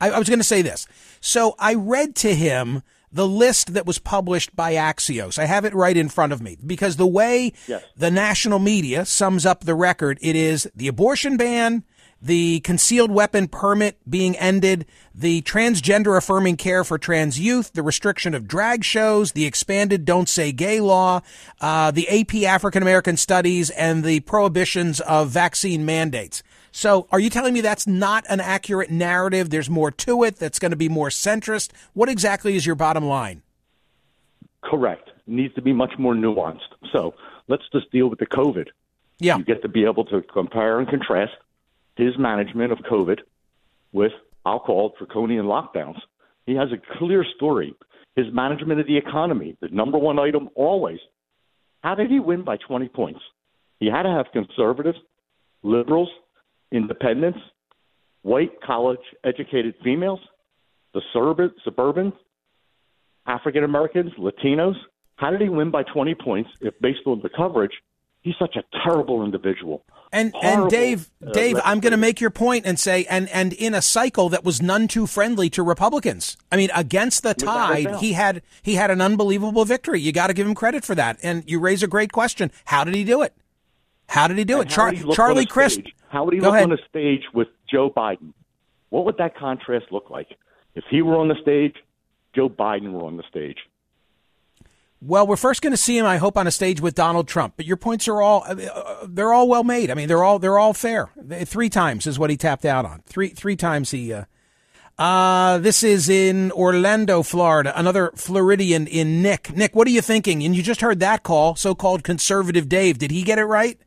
I, 0.00 0.10
I 0.10 0.18
was 0.18 0.28
going 0.28 0.40
to 0.40 0.44
say 0.44 0.62
this. 0.62 0.88
So 1.20 1.54
I 1.60 1.74
read 1.74 2.16
to 2.16 2.34
him 2.34 2.82
the 3.14 3.26
list 3.26 3.72
that 3.74 3.86
was 3.86 3.98
published 3.98 4.54
by 4.56 4.74
Axios. 4.74 5.38
I 5.38 5.46
have 5.46 5.64
it 5.64 5.72
right 5.74 5.96
in 5.96 6.08
front 6.08 6.32
of 6.32 6.42
me 6.42 6.58
because 6.66 6.96
the 6.96 7.06
way 7.06 7.52
Yes. 7.68 7.82
the 7.96 8.10
national 8.10 8.58
media 8.58 9.06
sums 9.06 9.46
up 9.46 9.64
the 9.64 9.74
record, 9.74 10.18
it 10.20 10.34
is 10.36 10.68
the 10.74 10.88
abortion 10.88 11.36
ban, 11.36 11.84
the 12.20 12.60
concealed 12.60 13.10
weapon 13.12 13.46
permit 13.48 13.98
being 14.08 14.34
ended, 14.36 14.86
the 15.14 15.42
transgender 15.42 16.16
affirming 16.16 16.56
care 16.56 16.82
for 16.82 16.98
trans 16.98 17.38
youth, 17.38 17.72
the 17.74 17.82
restriction 17.82 18.34
of 18.34 18.48
drag 18.48 18.82
shows, 18.82 19.32
the 19.32 19.44
expanded 19.44 20.04
Don't 20.04 20.28
Say 20.28 20.50
Gay 20.50 20.80
law, 20.80 21.20
uh, 21.60 21.90
the 21.92 22.08
AP 22.08 22.44
African 22.44 22.82
American 22.82 23.16
studies, 23.16 23.70
and 23.70 24.02
the 24.02 24.20
prohibitions 24.20 25.00
of 25.00 25.28
vaccine 25.28 25.84
mandates. 25.84 26.42
So, 26.76 27.06
are 27.12 27.20
you 27.20 27.30
telling 27.30 27.54
me 27.54 27.60
that's 27.60 27.86
not 27.86 28.24
an 28.28 28.40
accurate 28.40 28.90
narrative? 28.90 29.48
There's 29.48 29.70
more 29.70 29.92
to 29.92 30.24
it 30.24 30.40
that's 30.40 30.58
going 30.58 30.72
to 30.72 30.76
be 30.76 30.88
more 30.88 31.08
centrist. 31.08 31.70
What 31.92 32.08
exactly 32.08 32.56
is 32.56 32.66
your 32.66 32.74
bottom 32.74 33.04
line? 33.04 33.42
Correct. 34.60 35.08
Needs 35.28 35.54
to 35.54 35.62
be 35.62 35.72
much 35.72 35.92
more 36.00 36.14
nuanced. 36.14 36.58
So 36.92 37.14
let's 37.46 37.62
just 37.72 37.92
deal 37.92 38.10
with 38.10 38.18
the 38.18 38.26
COVID. 38.26 38.66
Yeah. 39.20 39.38
You 39.38 39.44
get 39.44 39.62
to 39.62 39.68
be 39.68 39.84
able 39.84 40.04
to 40.06 40.20
compare 40.22 40.80
and 40.80 40.88
contrast 40.88 41.34
his 41.94 42.18
management 42.18 42.72
of 42.72 42.78
COVID 42.78 43.20
with, 43.92 44.12
I'll 44.44 44.58
call 44.58 44.88
it 44.88 44.98
draconian 44.98 45.44
lockdowns. 45.44 46.00
He 46.44 46.56
has 46.56 46.70
a 46.72 46.98
clear 46.98 47.24
story. 47.36 47.76
His 48.16 48.26
management 48.32 48.80
of 48.80 48.88
the 48.88 48.96
economy, 48.96 49.56
the 49.60 49.68
number 49.68 49.96
one 49.96 50.18
item 50.18 50.48
always. 50.56 50.98
How 51.84 51.94
did 51.94 52.10
he 52.10 52.18
win 52.18 52.42
by 52.42 52.56
20 52.56 52.88
points? 52.88 53.20
He 53.78 53.86
had 53.86 54.02
to 54.02 54.10
have 54.10 54.26
conservatives, 54.32 54.98
liberals, 55.62 56.08
independents, 56.74 57.38
white 58.22 58.60
college 58.62 59.00
educated 59.24 59.74
females, 59.82 60.20
the 60.92 61.00
suburban, 61.12 61.50
suburbans, 61.66 62.12
African 63.26 63.64
Americans, 63.64 64.12
Latinos. 64.18 64.74
How 65.16 65.30
did 65.30 65.40
he 65.40 65.48
win 65.48 65.70
by 65.70 65.84
20 65.84 66.14
points 66.16 66.50
if, 66.60 66.74
based 66.80 67.00
on 67.06 67.20
the 67.22 67.28
coverage, 67.28 67.72
he's 68.22 68.34
such 68.38 68.56
a 68.56 68.62
terrible 68.84 69.24
individual? 69.24 69.84
And 70.12 70.32
Horrible, 70.32 70.62
and 70.62 70.70
Dave, 70.70 71.10
uh, 71.26 71.30
Dave, 71.32 71.60
I'm 71.64 71.80
going 71.80 71.92
to 71.92 71.96
make 71.96 72.20
your 72.20 72.30
point 72.30 72.66
and 72.66 72.78
say, 72.78 73.04
and 73.06 73.28
and 73.30 73.52
in 73.52 73.74
a 73.74 73.82
cycle 73.82 74.28
that 74.28 74.44
was 74.44 74.60
none 74.62 74.86
too 74.88 75.06
friendly 75.06 75.48
to 75.50 75.62
Republicans. 75.62 76.36
I 76.52 76.56
mean, 76.56 76.70
against 76.74 77.22
the 77.22 77.34
tide, 77.34 77.96
he 77.96 78.12
had 78.12 78.42
he 78.62 78.74
had 78.74 78.90
an 78.90 79.00
unbelievable 79.00 79.64
victory. 79.64 80.00
You 80.00 80.12
got 80.12 80.28
to 80.28 80.34
give 80.34 80.46
him 80.46 80.54
credit 80.54 80.84
for 80.84 80.94
that. 80.94 81.18
And 81.22 81.42
you 81.46 81.58
raise 81.58 81.82
a 81.82 81.88
great 81.88 82.12
question: 82.12 82.52
How 82.66 82.84
did 82.84 82.94
he 82.94 83.04
do 83.04 83.22
it? 83.22 83.34
How 84.08 84.28
did 84.28 84.38
he 84.38 84.44
do 84.44 84.60
And 84.60 84.70
it? 84.70 84.74
Char- 84.74 84.92
he 84.92 85.14
Charlie 85.14 85.46
Crist. 85.46 85.80
stage? 85.80 85.93
How 86.14 86.24
would 86.24 86.32
he 86.32 86.38
Go 86.38 86.46
look 86.46 86.54
ahead. 86.54 86.70
on 86.70 86.78
a 86.78 86.88
stage 86.88 87.22
with 87.34 87.48
Joe 87.68 87.90
Biden? 87.90 88.32
What 88.90 89.04
would 89.04 89.16
that 89.18 89.36
contrast 89.36 89.86
look 89.90 90.10
like? 90.10 90.28
If 90.76 90.84
he 90.88 91.02
were 91.02 91.16
on 91.16 91.26
the 91.26 91.34
stage, 91.42 91.74
Joe 92.36 92.48
Biden 92.48 92.92
were 92.92 93.02
on 93.02 93.16
the 93.16 93.24
stage. 93.28 93.58
Well, 95.00 95.26
we're 95.26 95.34
first 95.36 95.60
going 95.60 95.72
to 95.72 95.76
see 95.76 95.98
him, 95.98 96.06
I 96.06 96.18
hope, 96.18 96.36
on 96.36 96.46
a 96.46 96.52
stage 96.52 96.80
with 96.80 96.94
Donald 96.94 97.26
Trump. 97.26 97.54
But 97.56 97.66
your 97.66 97.76
points 97.76 98.06
are 98.06 98.22
all 98.22 98.44
uh, 98.46 99.06
they're 99.08 99.32
all 99.32 99.48
well 99.48 99.64
made. 99.64 99.90
I 99.90 99.94
mean, 99.94 100.06
they're 100.06 100.22
all 100.22 100.38
they're 100.38 100.56
all 100.56 100.72
fair. 100.72 101.10
Three 101.44 101.68
times 101.68 102.06
is 102.06 102.16
what 102.16 102.30
he 102.30 102.36
tapped 102.36 102.64
out 102.64 102.84
on. 102.84 103.02
Three 103.06 103.30
three 103.30 103.56
times 103.56 103.90
he. 103.90 104.12
Uh, 104.12 104.24
uh, 104.96 105.58
this 105.58 105.82
is 105.82 106.08
in 106.08 106.52
Orlando, 106.52 107.24
Florida. 107.24 107.76
Another 107.76 108.12
Floridian 108.14 108.86
in 108.86 109.20
Nick. 109.20 109.54
Nick, 109.56 109.74
what 109.74 109.88
are 109.88 109.90
you 109.90 110.00
thinking? 110.00 110.44
And 110.44 110.54
you 110.54 110.62
just 110.62 110.80
heard 110.80 111.00
that 111.00 111.24
call, 111.24 111.56
so-called 111.56 112.04
conservative 112.04 112.68
Dave. 112.68 112.98
Did 112.98 113.10
he 113.10 113.24
get 113.24 113.40
it 113.40 113.46
right? 113.46 113.80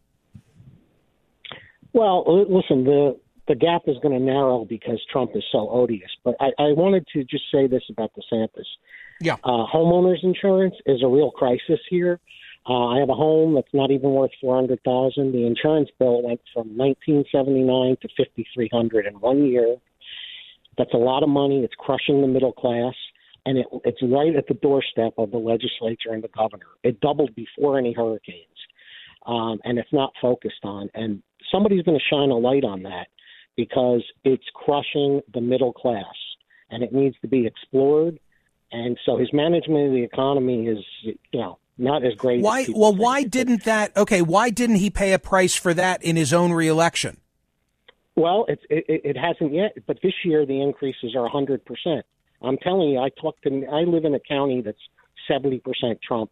Well, 1.93 2.45
listen, 2.49 2.83
the 2.83 3.17
the 3.47 3.55
gap 3.55 3.83
is 3.87 3.95
going 4.01 4.17
to 4.17 4.23
narrow 4.23 4.65
because 4.65 5.01
Trump 5.11 5.31
is 5.35 5.43
so 5.51 5.69
odious. 5.69 6.11
But 6.23 6.35
I, 6.39 6.47
I 6.59 6.73
wanted 6.73 7.07
to 7.13 7.23
just 7.23 7.45
say 7.51 7.65
this 7.67 7.83
about 7.89 8.11
DeSantis. 8.13 8.65
Yeah. 9.21 9.35
Uh, 9.43 9.65
homeowners 9.73 10.21
insurance 10.23 10.75
is 10.85 11.01
a 11.01 11.07
real 11.07 11.31
crisis 11.31 11.79
here. 11.89 12.19
Uh, 12.69 12.87
I 12.87 12.99
have 12.99 13.09
a 13.09 13.13
home 13.15 13.55
that's 13.55 13.73
not 13.73 13.91
even 13.91 14.11
worth 14.11 14.31
four 14.41 14.55
hundred 14.55 14.83
thousand. 14.83 15.31
The 15.31 15.45
insurance 15.45 15.89
bill 15.97 16.21
went 16.21 16.41
from 16.53 16.75
nineteen 16.75 17.23
seventy 17.31 17.63
nine 17.63 17.95
to 18.01 18.09
fifty 18.17 18.45
three 18.53 18.69
hundred 18.71 19.05
in 19.05 19.13
one 19.21 19.45
year. 19.45 19.77
That's 20.77 20.93
a 20.93 20.97
lot 20.97 21.23
of 21.23 21.29
money. 21.29 21.63
It's 21.63 21.73
crushing 21.75 22.21
the 22.21 22.27
middle 22.27 22.51
class, 22.51 22.93
and 23.45 23.57
it, 23.57 23.65
it's 23.85 24.03
right 24.03 24.35
at 24.35 24.47
the 24.47 24.53
doorstep 24.55 25.13
of 25.17 25.31
the 25.31 25.37
legislature 25.37 26.11
and 26.11 26.21
the 26.21 26.27
governor. 26.27 26.67
It 26.83 26.99
doubled 26.99 27.33
before 27.35 27.79
any 27.79 27.93
hurricanes, 27.93 28.59
um, 29.27 29.59
and 29.63 29.77
it's 29.77 29.91
not 29.91 30.13
focused 30.21 30.63
on. 30.63 30.89
And 30.93 31.21
somebody's 31.51 31.83
going 31.83 31.97
to 31.97 32.15
shine 32.15 32.29
a 32.29 32.37
light 32.37 32.63
on 32.63 32.83
that 32.83 33.07
because 33.55 34.03
it's 34.23 34.45
crushing 34.53 35.21
the 35.33 35.41
middle 35.41 35.73
class, 35.73 36.05
and 36.69 36.83
it 36.83 36.93
needs 36.93 37.15
to 37.21 37.27
be 37.27 37.45
explored. 37.45 38.19
And 38.71 38.97
so 39.05 39.17
his 39.17 39.31
management 39.33 39.87
of 39.87 39.93
the 39.93 40.03
economy 40.03 40.67
is, 40.67 40.79
you 41.03 41.39
know, 41.39 41.59
not 41.77 42.03
as 42.03 42.13
great. 42.15 42.41
Why? 42.41 42.61
As 42.61 42.69
well, 42.69 42.95
why 42.95 43.23
didn't 43.23 43.63
that? 43.65 43.95
Okay, 43.95 44.21
why 44.21 44.49
didn't 44.49 44.77
he 44.77 44.89
pay 44.89 45.13
a 45.13 45.19
price 45.19 45.55
for 45.55 45.73
that 45.73 46.03
in 46.03 46.15
his 46.15 46.33
own 46.33 46.51
reelection? 46.51 47.17
Well, 48.15 48.45
it, 48.47 48.59
it, 48.69 48.85
it 48.87 49.17
hasn't 49.17 49.53
yet, 49.53 49.77
but 49.85 49.99
this 50.01 50.13
year 50.25 50.43
the 50.43 50.59
increases 50.59 51.15
are 51.15 51.29
100%. 51.29 52.01
I'm 52.41 52.57
telling 52.57 52.89
you, 52.89 52.99
I 52.99 53.09
talked 53.09 53.43
to, 53.43 53.65
I 53.71 53.81
live 53.81 54.05
in 54.05 54.15
a 54.15 54.19
county 54.19 54.61
that's 54.61 54.77
70% 55.29 55.61
Trump, 56.01 56.31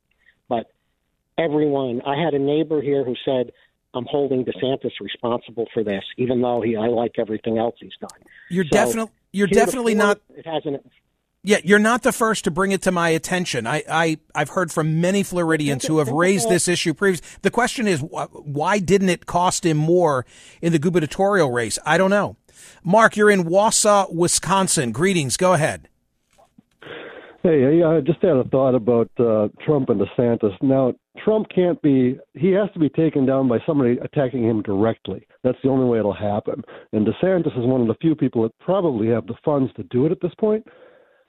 but 0.50 0.72
everyone, 1.38 2.02
I 2.06 2.22
had 2.22 2.34
a 2.34 2.40
neighbor 2.40 2.82
here 2.82 3.04
who 3.04 3.16
said, 3.26 3.52
I'm 3.94 4.06
holding 4.10 4.44
DeSantis 4.44 4.92
responsible 5.00 5.68
for 5.74 5.84
this, 5.84 6.04
even 6.18 6.42
though 6.42 6.62
he, 6.62 6.76
I 6.76 6.88
like 6.88 7.14
everything 7.18 7.58
else 7.58 7.76
he's 7.80 7.94
done. 8.00 8.20
You're 8.50 8.66
So, 8.66 8.70
definitely, 8.72 9.14
you're 9.32 9.48
definitely 9.48 9.96
not. 9.96 10.20
It 10.36 10.46
hasn't. 10.46 10.86
Yeah, 11.44 11.60
you're 11.64 11.80
not 11.80 12.02
the 12.02 12.12
first 12.12 12.44
to 12.46 12.52
bring 12.52 12.72
it 12.72 12.82
to 12.82 12.92
my 12.92 13.10
attention. 13.10 13.68
I, 13.68 13.84
I 13.90 14.18
I've 14.34 14.50
heard 14.50 14.72
from 14.72 15.00
many 15.00 15.22
Floridians 15.22 15.86
who 15.86 16.00
have 16.00 16.10
raised 16.10 16.50
this 16.50 16.68
issue 16.68 16.94
previously. 16.94 17.28
The 17.44 17.52
question 17.52 17.88
is, 17.88 18.02
why 18.02 18.80
didn't 18.80 19.10
it 19.10 19.28
cost 19.28 19.64
him 19.66 19.78
more 19.78 20.26
in 20.62 20.72
the 20.72 20.80
gubernatorial 20.80 21.52
race? 21.52 21.78
I 21.86 22.00
don't 22.00 22.10
know. 22.10 22.36
Mark, 22.84 23.16
you're 23.16 23.30
in 23.30 23.44
Wausau, 23.44 24.12
Wisconsin. 24.12 24.92
Greetings. 24.92 25.38
Go 25.38 25.54
ahead. 25.54 25.88
Hey, 27.46 27.84
I 27.84 28.02
just 28.02 28.24
had 28.24 28.38
a 28.38 28.44
thought 28.46 28.74
about 28.74 29.08
uh, 29.20 29.50
Trump 29.64 29.90
and 29.90 30.02
DeSantis. 30.02 30.60
Now, 30.64 30.96
Trump 31.24 31.46
can't 31.54 31.80
be, 31.84 32.18
he 32.34 32.50
has 32.54 32.72
to 32.74 32.80
be 32.80 32.90
taken 32.90 33.28
down 33.28 33.48
by 33.48 33.60
somebody 33.68 34.00
attacking 34.00 34.44
him 34.44 34.64
directly. 34.64 35.28
That's 35.44 35.60
the 35.64 35.70
only 35.70 35.86
way 35.86 36.00
it'll 36.00 36.12
happen. 36.12 36.64
And 36.92 37.06
DeSantis 37.06 37.56
is 37.56 37.68
one 37.68 37.82
of 37.82 37.88
the 37.88 37.94
few 38.02 38.16
people 38.16 38.42
that 38.42 38.58
probably 38.58 39.10
have 39.10 39.28
the 39.28 39.36
funds 39.46 39.72
to 39.76 39.84
do 39.84 40.08
it 40.08 40.12
at 40.12 40.22
this 40.22 40.34
point. 40.40 40.66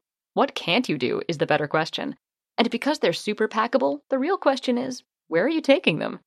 What 0.33 0.55
can't 0.55 0.87
you 0.87 0.97
do 0.97 1.21
is 1.27 1.39
the 1.39 1.45
better 1.45 1.67
question. 1.67 2.15
And 2.57 2.69
because 2.69 2.99
they're 2.99 3.13
super 3.13 3.47
packable, 3.47 3.99
the 4.09 4.19
real 4.19 4.37
question 4.37 4.77
is 4.77 5.03
where 5.27 5.43
are 5.43 5.49
you 5.49 5.61
taking 5.61 5.99
them? 5.99 6.19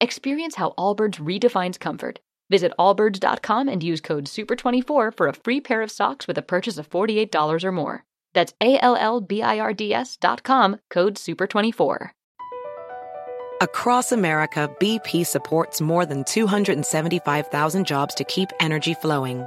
Experience 0.00 0.56
how 0.56 0.74
Allbirds 0.76 1.16
redefines 1.16 1.78
comfort. 1.78 2.20
Visit 2.50 2.72
allbirds.com 2.78 3.68
and 3.68 3.82
use 3.82 4.00
code 4.00 4.24
SUPER24 4.26 5.16
for 5.16 5.28
a 5.28 5.32
free 5.32 5.60
pair 5.60 5.82
of 5.82 5.90
socks 5.90 6.26
with 6.26 6.38
a 6.38 6.42
purchase 6.42 6.78
of 6.78 6.88
$48 6.90 7.64
or 7.64 7.72
more. 7.72 8.04
That's 8.34 8.52
A 8.60 8.78
L 8.80 8.96
L 8.96 9.20
B 9.20 9.42
I 9.42 9.58
R 9.58 9.72
D 9.72 9.94
S 9.94 10.16
dot 10.16 10.42
com, 10.42 10.78
code 10.90 11.14
SUPER24. 11.14 12.10
Across 13.62 14.12
America, 14.12 14.70
BP 14.78 15.24
supports 15.24 15.80
more 15.80 16.04
than 16.04 16.24
275,000 16.24 17.86
jobs 17.86 18.14
to 18.14 18.24
keep 18.24 18.50
energy 18.60 18.92
flowing. 18.92 19.46